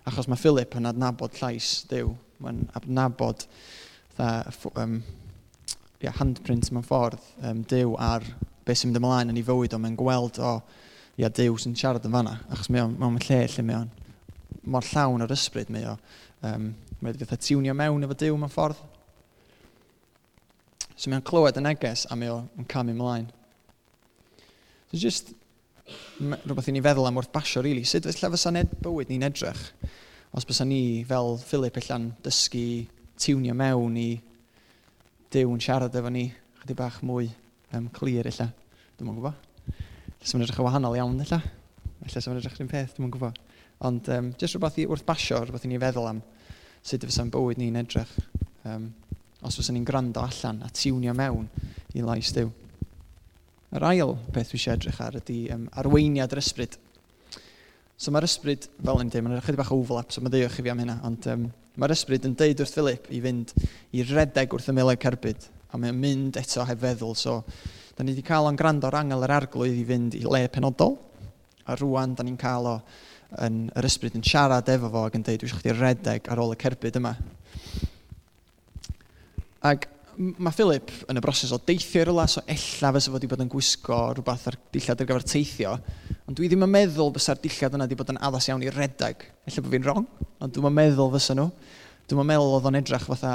achos 0.05 0.27
mae 0.29 0.37
Philip 0.37 0.75
yn 0.77 0.85
adnabod 0.85 1.33
llais 1.39 1.71
Dyw. 1.89 2.11
Mae'n 2.45 2.59
adnabod 2.77 3.47
dda, 4.19 4.27
um, 4.83 4.99
yeah, 6.03 6.13
handprint 6.19 6.69
mewn 6.69 6.85
ffordd 6.85 7.23
um, 7.41 7.63
Dyw 7.65 7.95
ar 7.97 8.27
beth 8.67 8.83
sy'n 8.83 8.91
mynd 8.91 9.01
ymlaen 9.01 9.33
yn 9.33 9.41
ei 9.41 9.47
fywyd, 9.47 9.73
o. 9.73 9.81
mae'n 9.81 9.97
gweld 9.97 10.37
o 10.37 10.53
ia, 11.17 11.31
Dyw 11.31 11.57
sy'n 11.57 11.73
siarad 11.79 12.05
yn 12.05 12.13
fanna, 12.13 12.35
achos 12.53 12.69
mae 12.69 12.85
o'n 12.85 13.17
lle 13.25 13.39
lle 13.49 13.65
mae 13.65 13.79
o'n 13.79 13.89
mor 14.69 14.85
llawn 14.91 15.25
o'r 15.25 15.33
ysbryd 15.33 15.73
mae 15.73 15.89
o. 15.89 15.97
Um, 16.45 16.69
mae 16.99 17.15
wedi 17.15 17.25
fatha 17.25 17.41
tiwnio 17.47 17.73
mewn 17.81 18.05
efo 18.05 18.19
Dyw 18.21 18.37
mewn 18.37 18.53
ffordd, 18.53 18.85
So 20.97 21.11
mae 21.11 21.21
o'n 21.21 21.27
clywed 21.29 21.59
y 21.59 21.63
neges 21.63 22.07
a 22.09 22.17
mae 22.17 22.31
o'n 22.33 22.69
camu 22.69 22.95
ymlaen. 22.95 23.27
So 24.89 24.97
just 24.97 25.33
rhywbeth 26.19 26.71
i 26.71 26.73
ni 26.73 26.81
feddwl 26.83 27.07
am 27.07 27.19
wrth 27.21 27.31
basio, 27.31 27.61
really. 27.61 27.85
Sut 27.85 28.07
felly 28.09 28.33
fysa 28.33 28.51
ned 28.51 28.73
bywyd 28.83 29.11
ni'n 29.13 29.27
edrych? 29.29 29.61
Os 30.35 30.45
bysa 30.45 30.65
ni, 30.67 31.03
fel 31.07 31.37
Philip, 31.39 31.77
allan 31.79 32.09
dysgu 32.25 32.87
tiwnio 33.17 33.53
mewn 33.57 33.95
i 34.01 34.09
Dyw 35.27 35.49
yn 35.51 35.59
siarad 35.59 35.95
efo 35.99 36.07
ni, 36.07 36.29
chydig 36.61 36.77
bach 36.79 37.01
mwy 37.03 37.25
um, 37.75 37.89
clir, 37.91 38.29
illa. 38.29 38.45
Dwi'n 38.95 39.09
mwyn 39.09 39.17
gwybod. 39.17 39.73
Lle 40.23 40.39
edrych 40.45 40.61
yn 40.61 40.65
wahanol 40.69 40.95
iawn, 40.95 41.17
illa. 41.19 41.41
Lle 42.05 42.13
sef 42.13 42.29
edrych 42.31 42.61
yn 42.63 42.69
peth, 42.71 42.93
dwi'n 42.95 43.03
mwyn 43.03 43.11
gwybod. 43.11 43.41
Ond 43.89 44.07
um, 44.15 44.29
jyst 44.39 44.55
rhywbeth 44.55 44.79
i 44.79 44.85
wrth 44.87 45.03
basio, 45.09 45.41
rhywbeth 45.43 45.67
i 45.67 45.71
ni 45.73 45.81
feddwl 45.83 46.07
am 46.13 46.21
sut 46.79 47.03
fysa'n 47.03 47.33
bywyd 47.33 47.59
ni'n 47.59 47.81
edrych. 47.81 48.13
Um, 48.63 48.87
os 49.47 49.57
fyddwn 49.57 49.79
ni'n 49.79 49.87
gwrando 49.87 50.23
allan 50.23 50.63
a 50.65 50.71
tiwnio 50.73 51.13
mewn 51.17 51.47
i 51.95 52.03
lais 52.05 52.33
Dyw. 52.35 52.49
Yr 53.77 53.83
ail 53.83 54.13
beth 54.31 54.51
dwi 54.51 54.59
eisiau 54.59 54.77
edrych 54.77 54.99
ar 55.03 55.17
ydy 55.19 55.39
um, 55.55 55.65
arweiniad 55.81 56.31
yr 56.35 56.39
ysbryd. 56.39 56.77
So 57.97 58.13
mae'r 58.13 58.27
ysbryd, 58.27 58.67
fel 58.77 59.01
yn 59.01 59.09
dweud, 59.11 59.25
mae'n 59.25 59.41
rhaid 59.41 59.57
bach 59.59 59.73
o 59.73 59.79
overlap, 59.81 60.13
so 60.13 60.21
mae 60.21 60.31
ddeioch 60.31 60.59
i 60.61 60.63
fi 60.63 60.71
am 60.71 60.83
hynna, 60.83 60.99
ond 61.07 61.27
um, 61.33 61.47
mae'r 61.81 61.95
ysbryd 61.95 62.27
yn 62.29 62.35
deud 62.37 62.61
wrth 62.63 62.75
Philip 62.77 63.09
i 63.11 63.19
fynd 63.23 63.53
i 63.97 64.05
redeg 64.05 64.53
wrth 64.53 64.69
ymweled 64.71 65.01
cerbyd, 65.01 65.49
a 65.73 65.81
mae'n 65.81 65.99
mynd 65.99 66.39
eto 66.39 66.63
heb 66.69 66.79
feddwl, 66.83 67.17
so 67.17 67.41
da 67.97 68.05
ni 68.05 68.13
wedi 68.13 68.23
cael 68.25 68.47
o'n 68.47 68.59
gwrando 68.59 68.87
ar 68.87 68.99
angel 69.01 69.25
yr 69.25 69.33
arglwydd 69.39 69.81
i 69.81 69.85
fynd 69.89 70.15
i 70.19 70.23
le 70.29 70.43
penodol, 70.53 70.95
a 71.67 71.75
rwan 71.81 72.13
da 72.15 72.23
ni'n 72.23 72.37
cael 72.39 72.69
o 72.69 72.77
yn 73.43 73.65
yr 73.75 73.87
ysbryd 73.89 74.15
yn 74.15 74.23
siarad 74.23 74.69
efo 74.71 74.91
fo 74.93 75.03
ac 75.07 75.17
yn 75.17 75.25
deud, 75.27 75.41
dwi 75.41 75.49
eisiau 75.49 75.59
chdi 75.59 75.75
redeg 75.75 76.29
ar 76.31 76.39
ôl 76.43 76.53
y 76.53 76.59
cerbyd 76.61 77.01
yma. 77.01 77.17
Ac 79.67 79.87
mae 80.17 80.53
Philip 80.55 80.91
yn 81.11 81.19
y 81.19 81.21
broses 81.21 81.51
o 81.53 81.59
deithio 81.61 82.01
i'r 82.01 82.11
las 82.15 82.37
o 82.39 82.43
ella 82.49 82.91
fysa 82.95 83.11
fod 83.11 83.19
wedi 83.19 83.29
bod 83.29 83.43
yn 83.43 83.51
gwisgo 83.51 83.97
rhywbeth 84.15 84.47
ar 84.49 84.57
dillad 84.73 85.03
ar 85.03 85.09
gyfer 85.09 85.25
teithio, 85.29 85.73
ond 86.25 86.37
dwi 86.39 86.49
ddim 86.49 86.65
yn 86.65 86.73
meddwl 86.73 87.11
bysa'r 87.13 87.41
dillad 87.43 87.77
yna 87.77 87.85
wedi 87.85 87.97
bod 87.99 88.13
yn 88.13 88.21
addas 88.25 88.47
iawn 88.49 88.65
i 88.65 88.71
redag. 88.73 89.27
Ella 89.45 89.63
bod 89.63 89.75
fi'n 89.75 89.85
wrong, 89.85 90.07
ond 90.41 90.55
dwi'n 90.55 90.77
meddwl 90.77 91.11
fysa 91.17 91.35
nhw. 91.37 91.51
Dwi'n 92.09 92.29
meddwl 92.31 92.55
oedd 92.55 92.69
o'n 92.71 92.79
edrych 92.79 93.05
fatha 93.09 93.33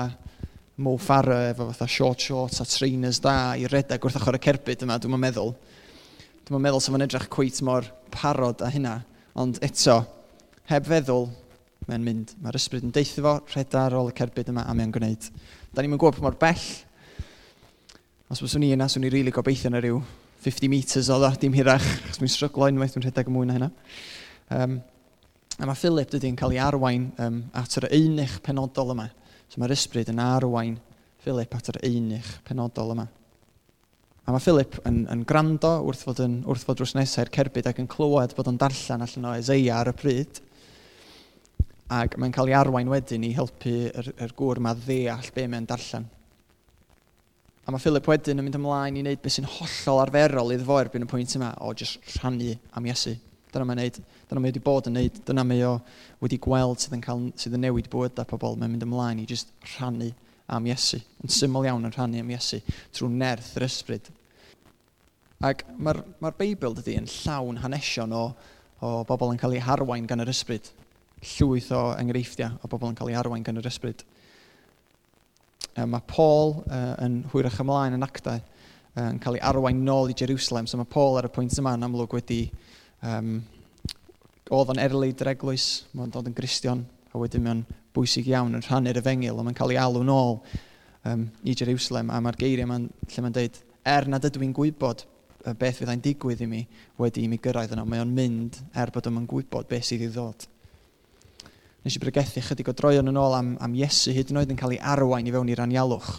Mo 0.82 0.96
Farah 0.96 1.50
efo 1.50 1.68
fatha 1.68 1.86
short 1.86 2.24
shorts 2.24 2.62
a 2.62 2.66
trainers 2.66 3.20
da 3.20 3.52
i 3.60 3.68
redag 3.68 4.02
wrth 4.02 4.16
ochr 4.18 4.38
y 4.38 4.42
cerbyd 4.42 4.82
yma, 4.86 4.96
dwi'n 4.98 5.20
meddwl. 5.20 5.52
Dwi'n 6.48 6.64
meddwl 6.64 6.82
sef 6.82 6.96
o'n 6.96 7.04
edrych 7.04 7.28
cweith 7.30 7.60
mor 7.68 7.86
parod 8.10 8.64
a 8.64 8.72
hynna, 8.72 8.96
ond 9.38 9.60
eto, 9.62 10.00
heb 10.72 10.88
feddwl, 10.88 11.28
mae'n 11.86 12.06
mynd. 12.06 12.32
Mae'r 12.42 12.58
ysbryd 12.58 12.88
yn 12.88 12.94
deithio 12.96 13.22
fo, 13.26 13.34
rhedar 13.52 13.92
ar 13.92 13.98
ôl 14.00 14.10
y 14.10 14.16
cerbyd 14.16 14.50
yma 14.54 14.64
a 14.64 14.74
mae'n 14.78 14.94
gwneud. 14.96 15.28
Da 15.72 15.80
ni'n 15.80 15.94
gwybod 15.96 16.18
pa 16.18 16.26
mor 16.26 16.34
bell. 16.36 16.64
Os 18.28 18.42
byswn 18.44 18.60
ni 18.60 18.74
yna, 18.74 18.90
swn 18.92 19.06
i'n 19.06 19.08
rili 19.08 19.22
really 19.22 19.32
gobeithio 19.32 19.70
yna 19.70 19.80
rhyw 19.80 20.02
50 20.44 20.68
metres 20.68 21.08
o 21.08 21.16
dda, 21.16 21.30
dim 21.40 21.54
hirach, 21.56 21.86
chos 22.08 22.20
mi'n 22.20 22.32
stryglo 22.32 22.66
unwaith, 22.68 22.92
dwi'n 22.92 23.06
rhedeg 23.06 23.30
y 23.30 23.32
mwy 23.32 23.48
na 23.48 23.56
hynna. 23.56 23.68
Um, 24.52 24.74
a 25.56 25.68
mae 25.70 25.80
Philip 25.80 26.12
dydy'n 26.12 26.36
cael 26.36 26.52
ei 26.52 26.60
arwain 26.60 27.06
um, 27.24 27.38
at 27.56 27.78
yr 27.80 27.86
einych 27.88 28.34
penodol 28.44 28.92
yma. 28.92 29.08
So 29.48 29.62
mae'r 29.62 29.72
ysbryd 29.78 30.12
yn 30.12 30.20
arwain 30.20 30.76
Philip 31.24 31.56
at 31.56 31.72
yr 31.72 31.80
einych 31.88 32.28
penodol 32.44 32.92
yma. 32.92 33.08
A 34.28 34.36
mae 34.36 34.44
Philip 34.44 34.76
yn, 34.88 35.06
yn 35.14 35.24
gwrando 35.28 35.78
wrth 35.86 36.04
fod, 36.04 36.20
yn, 36.26 36.42
wrth 36.44 36.68
fod 36.68 36.82
drws 36.82 36.92
nesau'r 36.98 37.32
cerbyd 37.32 37.72
ac 37.72 37.80
yn 37.80 37.88
clywed 37.90 38.36
bod 38.36 38.52
o'n 38.52 38.60
darllen 38.60 39.08
allan 39.08 39.30
o 39.30 39.36
Ezeia 39.40 39.80
ar 39.80 39.94
y 39.94 39.96
pryd 39.96 40.44
ac 41.92 42.16
mae'n 42.20 42.32
cael 42.34 42.50
ei 42.50 42.56
arwain 42.56 42.90
wedyn 42.90 43.24
i 43.26 43.32
helpu 43.36 43.72
yr, 43.90 44.12
yr 44.24 44.34
gŵr 44.38 44.60
yma 44.62 44.72
ddeall 44.78 45.30
be 45.34 45.46
mae'n 45.50 45.68
darllen. 45.68 46.06
A 47.62 47.70
mae 47.70 47.82
Philip 47.82 48.08
wedyn 48.10 48.40
yn 48.40 48.46
mynd 48.46 48.56
ymlaen 48.58 48.96
i 48.98 49.02
wneud 49.04 49.20
beth 49.22 49.36
sy'n 49.36 49.46
hollol 49.58 50.00
arferol 50.02 50.54
iddo 50.54 50.66
fo 50.66 50.80
erbyn 50.82 51.04
y 51.04 51.10
pwynt 51.10 51.36
yma 51.38 51.52
o 51.62 51.70
jyst 51.78 52.00
rhannu 52.16 52.56
am 52.78 52.88
Iesu. 52.88 53.14
Dyna 53.52 53.66
mae'n 53.68 53.82
neud, 53.82 54.00
dyna 54.30 54.40
mae 54.40 54.50
wedi 54.50 54.62
bod 54.64 54.88
yn 54.88 54.96
neud, 54.96 55.20
dyna 55.28 55.44
mae 55.44 55.62
o 55.68 55.76
wedi 56.24 56.40
gweld 56.42 56.80
sydd 56.82 56.96
yn, 56.96 57.04
cael, 57.04 57.26
sydd 57.38 57.54
yn 57.58 57.62
newid 57.66 57.90
bywydau 57.92 58.26
pobl. 58.26 58.56
Mae'n 58.58 58.72
mynd 58.72 58.86
ymlaen 58.88 59.20
i 59.22 59.28
jyst 59.28 59.52
rhannu 59.74 60.08
am 60.50 60.66
Iesu, 60.66 60.98
yn 61.22 61.32
syml 61.32 61.68
iawn 61.68 61.86
yn 61.86 61.94
rhannu 61.94 62.22
am 62.24 62.32
Iesu, 62.32 62.58
trwy 62.96 63.12
nerth 63.12 63.52
yr 63.60 63.68
ysbryd. 63.68 64.10
Ac 65.44 65.66
mae'r 65.76 66.00
mae 66.24 66.34
Beibl 66.38 66.74
dydy 66.78 66.96
yn 66.98 67.10
llawn 67.20 67.60
hanesion 67.62 68.16
o, 68.16 68.24
o 68.82 68.94
bobl 69.06 69.34
yn 69.34 69.40
cael 69.42 69.58
eu 69.58 69.66
harwain 69.68 70.08
gan 70.08 70.24
yr 70.24 70.32
ysbryd 70.32 70.72
llwyth 71.22 71.70
o 71.76 71.82
enghreifftiau 72.00 72.58
o 72.62 72.70
bobl 72.70 72.90
yn 72.90 72.98
cael 72.98 73.12
eu 73.12 73.20
arwain 73.20 73.46
gan 73.46 73.60
yr 73.60 73.70
ysbryd. 73.70 74.04
E, 75.72 75.84
mae 75.86 76.02
Paul 76.10 76.58
e, 76.66 76.82
yn 77.06 77.22
hwyrach 77.32 77.60
ymlaen 77.62 77.96
yn 77.96 78.06
actau 78.06 78.40
e, 78.42 79.06
yn 79.06 79.20
cael 79.22 79.38
ei 79.38 79.44
arwain 79.52 79.82
nôl 79.86 80.10
i 80.12 80.18
Jerusalem. 80.18 80.68
So 80.68 80.80
mae 80.80 80.90
Paul 80.90 81.20
ar 81.20 81.30
y 81.30 81.34
pwynt 81.34 81.58
yma 81.62 81.76
yn 81.78 81.88
amlwg 81.88 82.18
wedi... 82.20 82.44
Um, 83.02 83.40
oedd 84.52 84.72
o'n 84.74 84.80
erlid 84.82 85.20
yr 85.22 85.32
eglwys, 85.32 85.66
mae'n 85.96 86.10
dod 86.12 86.28
yn 86.28 86.34
Gristion, 86.36 86.82
a 87.12 87.20
wedyn 87.20 87.44
mae'n 87.44 87.62
bwysig 87.96 88.28
iawn 88.28 88.56
yn 88.58 88.64
rhannu'r 88.64 89.00
efengil, 89.00 89.38
ond 89.38 89.48
mae'n 89.48 89.56
cael 89.56 89.72
ei 89.72 89.80
alw 89.80 90.02
nôl 90.04 90.38
um, 91.08 91.24
i 91.48 91.54
Jerusalem, 91.56 92.10
a 92.12 92.20
mae'r 92.20 92.38
geiriau 92.40 92.68
ma'n, 92.68 92.88
lle 93.08 93.24
mae'n 93.24 93.36
dweud, 93.38 93.60
er 93.94 94.08
nad 94.12 94.28
ydw 94.28 94.44
i'n 94.44 94.54
gwybod 94.56 95.06
beth 95.58 95.80
fyddai'n 95.80 96.02
digwydd 96.04 96.44
i 96.44 96.48
mi 96.50 96.60
wedi 97.00 97.24
i 97.24 97.30
mi 97.30 97.40
gyrraedd 97.42 97.72
yno, 97.74 97.86
mae 97.88 98.02
o'n 98.02 98.12
mynd 98.14 98.60
er 98.78 98.92
bod 98.94 99.08
yma'n 99.10 99.28
gwybod 99.30 99.70
beth 99.70 99.88
sydd 99.88 100.04
i 100.06 100.10
ddod 100.12 100.46
nes 101.82 101.96
i 101.98 102.02
bregethu 102.02 102.42
chydig 102.46 102.70
o 102.70 102.74
droion 102.78 103.10
yn 103.10 103.18
ôl 103.18 103.34
am, 103.36 103.54
am 103.62 103.74
Iesu 103.74 104.14
hyd 104.14 104.30
yn 104.30 104.38
oed 104.42 104.52
yn 104.54 104.58
cael 104.58 104.76
ei 104.76 104.82
arwain 104.94 105.26
i 105.26 105.32
fewn 105.34 105.50
i'r 105.50 105.64
anialwch, 105.64 106.12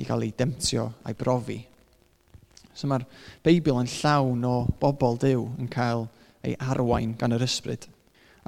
i 0.00 0.06
gael 0.06 0.26
ei 0.26 0.32
demtio 0.36 0.88
a'i 1.06 1.14
brofi. 1.18 1.60
So 2.74 2.88
mae'r 2.90 3.06
Beibl 3.44 3.78
yn 3.82 3.90
llawn 4.00 4.46
o 4.48 4.56
bobl 4.80 5.18
Dyw 5.20 5.44
yn 5.60 5.70
cael 5.70 6.08
ei 6.46 6.56
arwain 6.58 7.14
gan 7.20 7.36
yr 7.36 7.44
ysbryd. 7.46 7.86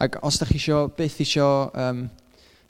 Ac 0.03 0.17
os 0.25 0.39
ydych 0.41 0.55
chi 0.55 0.61
isio, 0.63 0.79
beth 0.97 1.21
isio 1.23 1.49
um, 1.79 2.07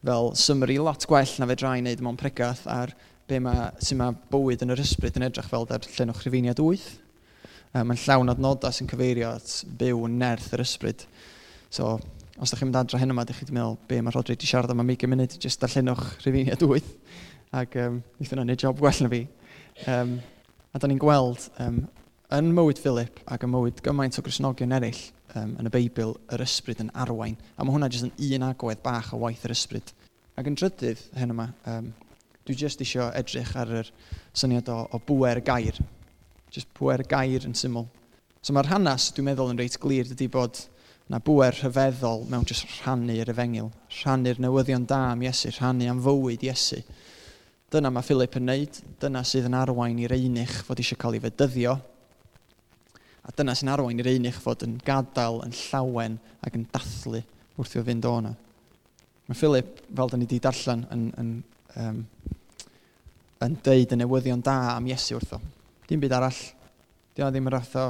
fel 0.04 0.32
summary 0.36 0.78
lot 0.82 1.06
gwell 1.08 1.36
na 1.38 1.48
fe 1.48 1.56
drai 1.60 1.76
wneud 1.80 2.02
mewn 2.02 2.18
pregath 2.18 2.64
ar 2.66 2.92
be 3.30 3.38
mae, 3.40 3.68
sy'n 3.80 4.00
mae 4.00 4.16
bywyd 4.32 4.64
yn 4.66 4.74
yr 4.74 4.82
ysbryd 4.82 5.16
yn 5.16 5.28
edrych 5.28 5.48
fel 5.48 5.68
deb 5.70 5.86
llen 5.86 6.10
o 6.12 6.16
chryfiniad 6.18 6.60
8. 6.60 6.88
Um, 7.72 7.86
mae'n 7.88 8.02
llawn 8.02 8.32
adnodau 8.34 8.74
sy'n 8.74 8.90
cyfeirio 8.90 9.30
at 9.38 9.54
byw 9.78 10.02
yn 10.08 10.18
nerth 10.20 10.50
yr 10.52 10.64
ysbryd. 10.66 11.06
So, 11.72 11.94
os 12.42 12.50
ydych 12.50 12.58
chi'n 12.58 12.70
mynd 12.72 12.78
adra 12.80 12.98
hyn 12.98 13.12
yma, 13.14 13.22
ydych 13.22 13.38
chi'n 13.38 13.54
meddwl, 13.54 13.76
be 13.86 14.00
mae 14.02 14.14
Rodri 14.14 14.34
wedi 14.34 14.48
siarad 14.50 14.72
am 14.72 14.82
am 14.82 14.88
20 14.90 15.10
munud, 15.12 15.34
jyst 15.38 15.62
darllenwch 15.62 16.00
rhyfiniad 16.24 16.64
8, 16.66 16.88
ac 17.54 17.76
um, 17.78 18.00
wnaethon 18.18 18.40
nhw'n 18.40 18.48
neud 18.50 18.64
job 18.64 18.80
gwell 18.80 19.02
na 19.04 19.10
fi. 19.12 19.20
Um, 19.92 20.16
a 20.74 20.80
da 20.82 20.90
ni'n 20.90 20.98
gweld 20.98 21.46
um, 21.62 21.76
yn 22.34 22.50
mywyd 22.56 22.80
Philip 22.82 23.20
ac 23.30 23.46
yn 23.46 23.52
mywyd 23.52 23.82
gymaint 23.86 24.18
o 24.18 24.24
Grisnogion 24.26 24.74
eraill 24.74 25.02
um, 25.38 25.52
yn 25.60 25.70
y 25.70 25.72
Beibl, 25.76 26.16
yr 26.34 26.42
ysbryd 26.42 26.82
yn 26.82 26.90
arwain. 27.04 27.38
A 27.54 27.62
mae 27.62 27.76
hwnna 27.76 27.90
jyst 27.92 28.08
yn 28.08 28.40
un 28.40 28.48
agwedd 28.48 28.82
bach 28.82 29.12
o 29.14 29.22
waith 29.22 29.46
yr 29.46 29.54
ysbryd. 29.54 29.94
Ac 30.34 30.50
yn 30.50 30.58
drydydd, 30.58 31.06
hyn 31.20 31.36
yma, 31.36 31.46
um, 31.70 31.92
dwi 32.42 32.58
jyst 32.58 32.82
eisiau 32.82 33.12
edrych 33.22 33.54
ar 33.62 33.70
yr 33.84 33.94
syniad 34.34 34.72
o, 34.72 34.80
o 34.90 35.02
bwer 35.06 35.44
gair. 35.46 35.78
Jyst 36.50 36.74
bwer 36.74 37.06
gair 37.06 37.46
yn 37.46 37.54
syml. 37.54 37.86
So 38.42 38.56
mae'r 38.56 38.72
hanes, 38.72 39.12
dwi'n 39.14 39.30
meddwl, 39.30 39.54
yn 39.54 39.62
reit 39.62 39.78
glir, 39.78 40.10
dydy 40.10 40.26
bod 40.32 40.64
na 41.12 41.18
bwer 41.20 41.52
rhyfeddol 41.52 42.22
mewn 42.32 42.46
jyst 42.48 42.64
rhannu'r 42.78 43.28
efengil, 43.28 43.68
rhannu'r 43.98 44.38
newyddion 44.40 44.86
da 44.88 45.10
am 45.10 45.20
Iesu, 45.26 45.50
rhannu 45.52 45.90
am 45.92 45.98
fywyd 46.00 46.44
Iesu. 46.46 46.78
Dyna 47.72 47.90
mae 47.92 48.06
Philip 48.06 48.38
yn 48.40 48.46
neud, 48.48 48.78
dyna 49.00 49.20
sydd 49.28 49.50
yn 49.50 49.56
arwain 49.58 50.00
i'r 50.00 50.14
einych 50.16 50.62
fod 50.64 50.80
eisiau 50.80 51.00
cael 51.02 51.18
ei 51.18 51.24
fedyddio, 51.24 51.74
a 53.28 53.34
dyna 53.36 53.52
sy'n 53.56 53.72
arwain 53.74 54.00
i'r 54.00 54.08
einych 54.14 54.38
fod 54.40 54.64
yn 54.64 54.78
gadael, 54.86 55.42
yn 55.44 55.52
llawen 55.66 56.16
ac 56.40 56.56
yn 56.56 56.64
dathlu 56.72 57.20
wrth 57.60 57.76
i 57.76 57.82
o 57.82 57.84
fynd 57.90 58.08
o'na. 58.08 58.32
Mae 59.28 59.38
Philip, 59.38 59.84
fel 59.92 60.14
da 60.14 60.16
ni 60.16 60.24
wedi 60.24 60.40
darllen, 60.42 60.86
yn, 60.96 61.04
yn, 61.20 61.30
um, 61.82 62.02
yn 63.44 63.60
deud 63.68 63.92
y 63.92 64.00
newyddion 64.00 64.48
da 64.48 64.56
am 64.78 64.88
Iesu 64.88 65.20
wrtho. 65.20 65.42
Dim 65.90 66.00
byd 66.00 66.16
arall. 66.16 66.42
Dyna 67.12 67.28
ddim 67.28 67.52
yr 67.52 67.60
atho 67.60 67.86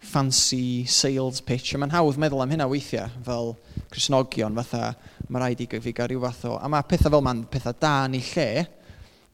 fancy 0.00 0.86
sales 0.88 1.40
pitch. 1.44 1.74
Mae'n 1.76 1.92
hawdd 1.92 2.18
meddwl 2.20 2.42
am 2.44 2.52
hynna 2.54 2.66
weithiau, 2.70 3.10
fel 3.26 3.54
Cresnogion, 3.92 4.56
fatha, 4.58 4.94
mae 5.28 5.42
rhaid 5.42 5.62
i 5.64 5.68
fi 5.70 5.92
gael 5.94 6.10
rhyw 6.10 6.22
fath 6.24 6.44
o... 6.48 6.56
A 6.58 6.68
mae 6.72 6.86
pethau 6.88 7.12
fel 7.12 7.24
ma'n 7.26 7.44
pethau 7.52 7.76
da 7.80 7.92
yn 8.08 8.16
ei 8.18 8.24
lle, 8.32 8.48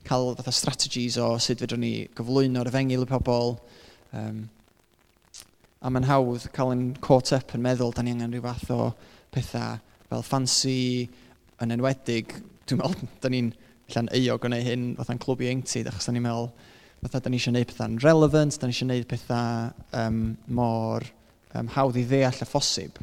cael 0.07 0.35
fatha 0.39 0.55
strategies 0.55 1.19
o 1.23 1.35
sut 1.43 1.63
fedrwn 1.63 1.83
ni 1.85 1.93
gyflwyno'r 2.17 2.71
efengil 2.71 3.07
y 3.07 3.11
pobl. 3.11 3.57
Um, 4.17 4.47
a 5.81 5.93
mae'n 5.93 6.09
hawdd 6.09 6.49
cael 6.57 6.75
yn 6.75 6.87
caught 7.05 7.33
up 7.37 7.55
yn 7.57 7.65
meddwl, 7.65 7.95
da 7.95 8.05
ni 8.05 8.15
angen 8.17 8.35
rhyw 8.35 8.47
fath 8.49 8.73
o 8.75 8.81
pethau 9.35 9.79
fel 10.11 10.27
fancy, 10.27 11.07
yn 11.63 11.75
enwedig, 11.77 12.35
dwi'n 12.67 12.83
meddwl, 12.83 13.11
da 13.23 13.33
ni'n 13.33 13.53
allan 13.87 14.11
eog 14.19 14.47
o 14.47 14.51
neu 14.51 14.65
hyn 14.67 14.89
fatha'n 14.99 15.21
clwb 15.23 15.45
i 15.45 15.51
eingtid, 15.53 15.89
achos 15.91 16.09
da 16.09 16.15
ni'n 16.15 16.27
meddwl, 16.27 16.51
fatha, 17.03 17.21
da 17.21 17.31
ni 17.31 17.39
eisiau 17.39 17.53
gwneud 17.55 17.71
pethau'n 17.71 18.01
relevant, 18.05 18.59
da 18.59 18.69
ni 18.69 18.75
eisiau 18.75 18.89
gwneud 18.89 19.07
pethau 19.11 19.71
um, 20.01 20.25
mor 20.59 21.07
um, 21.55 21.71
hawdd 21.77 22.01
i 22.01 22.07
ddeall 22.09 22.43
a 22.43 22.49
phosib. 22.49 22.99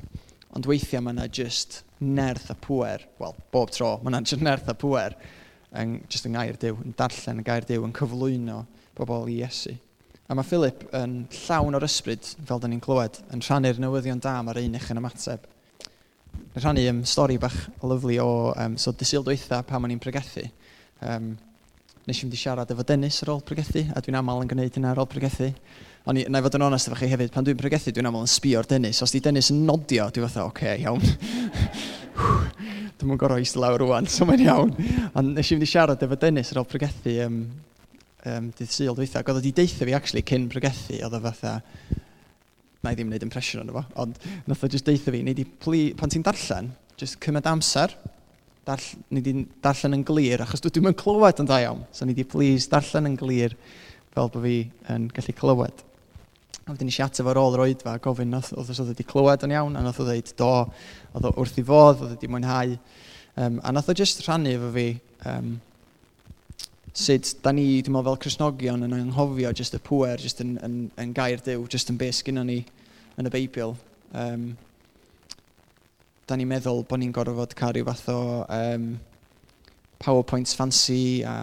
Ond 0.53 0.67
weithiau 0.69 1.03
mae 1.03 1.15
yna 1.15 1.29
just 1.33 1.81
nerth 2.03 2.51
a 2.53 2.57
pwer, 2.59 3.05
wel, 3.21 3.37
bob 3.53 3.71
tro, 3.73 3.95
mae 4.01 4.13
yna 4.13 4.21
just 4.25 4.43
nerth 4.45 4.69
a 4.69 4.75
pwer, 4.77 5.15
yn, 5.79 5.97
just 6.11 6.27
yn 6.29 6.37
gair 6.37 6.59
diw, 6.61 6.77
yn 6.83 6.93
darllen 6.97 7.41
y 7.41 7.47
Gair 7.47 7.65
diw, 7.69 7.85
yn 7.87 7.95
cyflwyno 7.97 8.63
bobl 8.97 9.31
i 9.31 9.39
Iesu. 9.41 9.73
A 10.29 10.37
mae 10.37 10.47
Philip 10.47 10.85
yn 10.95 11.23
llawn 11.43 11.75
o'r 11.77 11.87
ysbryd, 11.87 12.27
fel 12.47 12.61
da 12.61 12.69
ni'n 12.69 12.83
clywed, 12.83 13.19
yn 13.33 13.41
rhannu'r 13.43 13.81
newyddion 13.81 14.21
da 14.23 14.37
mae'r 14.45 14.61
ein 14.63 14.77
eich 14.77 14.91
yn 14.93 15.01
ymateb. 15.01 15.47
Yn 16.53 16.61
rhannu 16.61 16.85
um, 16.91 17.01
stori 17.09 17.39
bach 17.41 17.57
o 17.81 17.89
lyflu 17.91 18.19
o 18.23 18.29
um, 18.53 18.77
so 18.81 18.93
disil 18.97 19.25
dweitha 19.25 19.63
pan 19.67 19.83
ma'n 19.83 19.95
i'n 19.95 20.01
pregethu. 20.01 20.45
Um, 21.03 21.33
nes 22.03 22.17
i 22.17 22.25
fynd 22.25 22.35
i 22.35 22.39
siarad 22.39 22.71
efo 22.73 22.83
Dennis 22.83 23.21
ar 23.23 23.31
ôl 23.31 23.41
pregethu, 23.47 23.85
a 23.95 24.01
dwi'n 24.03 24.17
aml 24.19 24.41
yn 24.43 24.49
gwneud 24.51 24.75
hynna 24.75 24.91
ar 24.91 24.99
ôl 24.99 25.07
pregethu. 25.07 25.47
Ond 26.03 26.19
na 26.27 26.41
i 26.41 26.43
fod 26.43 26.57
yn 26.57 26.65
onest 26.65 26.89
efo 26.89 26.97
chi 26.99 27.07
hefyd, 27.07 27.31
pan 27.31 27.45
dwi'n 27.47 27.59
pregethu, 27.59 27.93
dwi'n 27.95 28.09
aml 28.09 28.25
yn 28.25 28.31
sbio 28.31 28.59
ar 28.59 28.67
Dennis. 28.67 28.99
Os 29.05 29.13
di 29.15 29.21
Dennis 29.23 29.53
yn 29.53 29.61
nodio, 29.63 30.09
dwi'n 30.11 30.27
fatha, 30.27 30.43
oce, 30.43 30.51
okay, 30.51 30.81
iawn. 30.83 30.99
dwi'n 32.99 33.07
mwyn 33.07 33.21
gorau 33.21 33.39
eistedd 33.39 33.63
lawr 33.63 33.79
rwan, 33.85 34.09
so 34.11 34.27
mae'n 34.27 34.43
iawn. 34.43 34.73
Ond 35.15 35.31
nes 35.37 35.47
i 35.47 35.55
fynd 35.55 35.63
i 35.63 35.69
siarad 35.71 36.03
efo 36.03 36.17
Dennis 36.19 36.51
ar 36.51 36.59
ôl 36.59 36.67
pregethu 36.67 37.15
um, 37.23 37.37
um, 38.27 38.49
dydd 38.59 38.75
syl 38.75 38.97
dweitha. 38.99 39.23
Oedd 39.23 39.39
wedi 39.39 39.53
deitha 39.61 39.87
fi, 39.87 39.95
actually, 39.95 40.25
cyn 40.27 40.49
pregethu, 40.51 40.99
oedd 41.07 41.15
o 41.15 41.21
fatha, 41.23 41.55
na 42.83 42.91
i 42.91 42.99
ddim 42.99 43.13
wneud 43.13 43.23
impression 43.23 43.63
o'n 43.63 43.71
efo, 43.71 43.85
ond 44.03 44.19
nath 44.51 44.67
o 44.67 44.71
just 44.75 44.91
deitha 44.91 45.15
fi, 45.15 45.23
neud 45.23 45.39
i 45.39 45.47
pli, 45.47 45.85
pan 45.95 46.11
ti'n 46.11 46.27
darllen, 46.27 46.73
just 46.99 47.21
cymryd 47.23 47.47
amser, 47.47 47.95
darll, 48.67 48.85
ni 49.11 49.21
di 49.23 49.33
darllen 49.63 49.97
yn 49.99 50.05
glir, 50.07 50.43
achos 50.43 50.63
dwi 50.63 50.71
ddim 50.73 50.91
yn 50.91 50.99
clywed 50.99 51.41
yn 51.43 51.49
da 51.49 51.59
iawn. 51.63 51.83
So 51.95 52.05
ni 52.07 52.15
di 52.17 52.25
please 52.27 52.69
darllen 52.71 53.09
yn 53.11 53.17
glir 53.19 53.57
fel 54.13 54.29
bod 54.29 54.45
fi 54.45 54.59
yn 54.93 55.09
gallu 55.13 55.35
clywed. 55.39 55.83
A 56.63 56.71
wedyn 56.71 56.87
eisiau 56.87 57.09
ateb 57.09 57.27
ar 57.27 57.41
ôl 57.41 57.57
yr 57.57 57.65
oedfa 57.65 57.97
gofyn 58.03 58.31
nath, 58.31 58.53
oedd 58.55 58.71
oedd 58.71 58.93
wedi 58.93 59.05
clywed 59.07 59.43
yn 59.43 59.55
iawn, 59.57 59.75
a 59.75 59.83
nath 59.83 59.99
o 59.99 60.07
ddeud 60.07 60.31
do, 60.39 60.51
oedd 61.11 61.27
o 61.27 61.33
wrth 61.35 61.59
i 61.59 61.65
fodd, 61.67 62.03
oedd 62.05 62.13
wedi 62.15 62.29
mwynhau. 62.31 62.77
Um, 63.35 63.59
a 63.65 63.73
nath 63.75 63.89
o 63.91 63.95
jyst 63.97 64.23
rhannu 64.23 64.53
efo 64.55 64.69
fi 64.77 64.87
um, 65.27 65.55
sut 66.93 67.33
da 67.43 67.51
ni, 67.51 67.65
dwi'n 67.81 67.97
meddwl 67.97 68.13
fel 68.13 68.21
Cresnogion, 68.23 68.85
yn 68.87 68.95
anghofio 68.95 69.51
jyst 69.57 69.75
y 69.75 69.81
pwer, 69.83 70.21
jyst 70.21 70.39
yn, 70.45 70.55
yn, 70.63 70.77
yn 71.01 71.15
gair 71.17 71.41
dew, 71.43 71.65
jyst 71.73 71.91
yn 71.91 71.99
beth 71.99 72.21
gyda 72.23 72.45
ni 72.47 72.61
yn 73.19 73.27
y 73.27 73.33
Beibl. 73.33 73.75
Um, 74.13 74.53
da 76.27 76.37
ni'n 76.39 76.47
meddwl 76.47 76.85
bod 76.87 77.01
ni'n 77.01 77.11
gorfod 77.15 77.55
cael 77.59 77.73
rhyw 77.75 77.87
fath 77.89 78.09
o 78.13 78.19
um, 78.47 78.87
powerpoints 80.03 80.55
fancy 80.55 81.23
a 81.27 81.35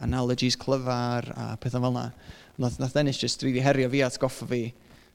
analogies 0.00 0.56
clyfar 0.58 1.26
a 1.34 1.46
pethau 1.60 1.82
fel 1.82 1.96
yna. 1.96 2.06
Nath, 2.60 2.78
nath 2.80 2.94
Dennis 2.94 3.18
just 3.18 3.42
rili 3.42 3.54
really 3.54 3.66
herio 3.66 3.90
fi 3.90 4.02
at 4.06 4.18
goffa 4.20 4.46
fi 4.48 4.62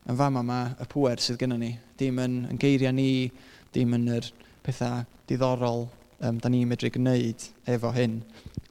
yn 0.06 0.18
fama 0.20 0.44
yma 0.44 0.60
y 0.82 0.88
pwer 0.92 1.22
sydd 1.24 1.40
gennym 1.42 1.62
ni. 1.64 1.72
Dim 1.98 2.20
yn, 2.22 2.38
yn 2.52 2.60
geiriau 2.62 2.94
ni, 2.94 3.32
dim 3.74 3.96
yn 3.98 4.08
yr 4.18 4.30
pethau 4.66 5.06
diddorol 5.30 5.88
um, 6.20 6.40
da 6.40 6.52
ni'n 6.52 6.68
medru 6.70 6.92
gwneud 6.94 7.48
efo 7.72 7.92
hyn. 7.96 8.20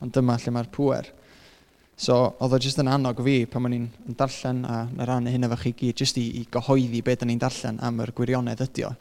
Ond 0.05 0.15
dyma 0.15 0.37
lle 0.39 0.55
mae'r 0.55 0.71
pwer. 0.75 1.11
So, 1.97 2.17
oedd 2.43 2.57
o 2.57 2.59
jyst 2.59 2.81
yn 2.83 2.91
annog 2.91 3.21
fi 3.23 3.45
pan 3.47 3.63
ma'n 3.65 3.77
i'n 3.77 4.17
darllen 4.19 4.65
a 4.67 4.81
na 4.91 5.07
rannu 5.09 5.31
hyn 5.31 5.47
efo 5.47 5.61
chi 5.63 5.75
gyd, 5.79 6.01
jyst 6.03 6.19
i, 6.19 6.27
i 6.41 6.47
gyhoeddi 6.53 7.03
beth 7.07 7.23
da 7.23 7.29
ni'n 7.31 7.43
darllen 7.43 7.81
am 7.87 8.03
yr 8.03 8.13
gwirionedd 8.17 8.65
ydi 8.67 8.87
o. 8.89 8.95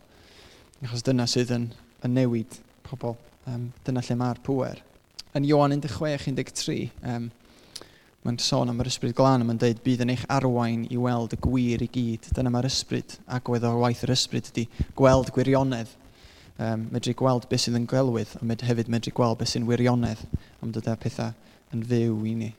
Achos 0.83 1.03
dyna 1.07 1.23
sydd 1.29 1.53
yn, 1.55 1.69
yn 2.03 2.17
newid 2.17 2.57
pobl. 2.83 3.15
Um, 3.47 3.69
dyna 3.87 4.01
lle 4.03 4.17
mae'r 4.19 4.39
pwer. 4.43 4.81
Yn 5.35 5.45
Ioan 5.47 5.73
16-13, 5.79 6.91
um, 7.09 7.29
mae'n 8.23 8.39
sôn 8.39 8.71
am 8.71 8.79
yr 8.83 8.89
ysbryd 8.91 9.15
glân 9.17 9.43
a 9.43 9.47
mae'n 9.47 9.59
dweud 9.59 9.79
bydd 9.83 10.03
yn 10.05 10.13
eich 10.13 10.25
arwain 10.31 10.83
i 10.91 10.99
weld 10.99 11.35
y 11.35 11.39
gwir 11.43 11.83
i 11.83 11.89
gyd. 11.91 12.27
Dyna 12.35 12.51
mae'r 12.53 12.67
ysbryd, 12.67 13.17
agwedd 13.39 13.67
o 13.67 13.73
waith 13.81 14.03
yr 14.07 14.13
ysbryd 14.15 14.51
ydy 14.51 14.65
gweld 14.99 15.31
gwirionedd. 15.35 15.91
Um, 16.59 16.87
medru 16.93 17.15
gweld 17.17 17.47
beth 17.51 17.63
sydd 17.63 17.79
yn 17.79 17.87
gwelwydd, 17.89 18.35
a 18.39 18.47
med, 18.47 18.63
hefyd 18.67 18.91
medru 18.91 19.15
gweld 19.15 19.39
beth 19.39 19.55
sy'n 19.55 19.67
wirionedd, 19.67 20.21
am 20.61 20.75
dyda 20.75 20.97
pethau 20.99 21.31
yn 21.73 21.87
fyw 21.89 22.19
i 22.29 22.35
ni. 22.43 22.51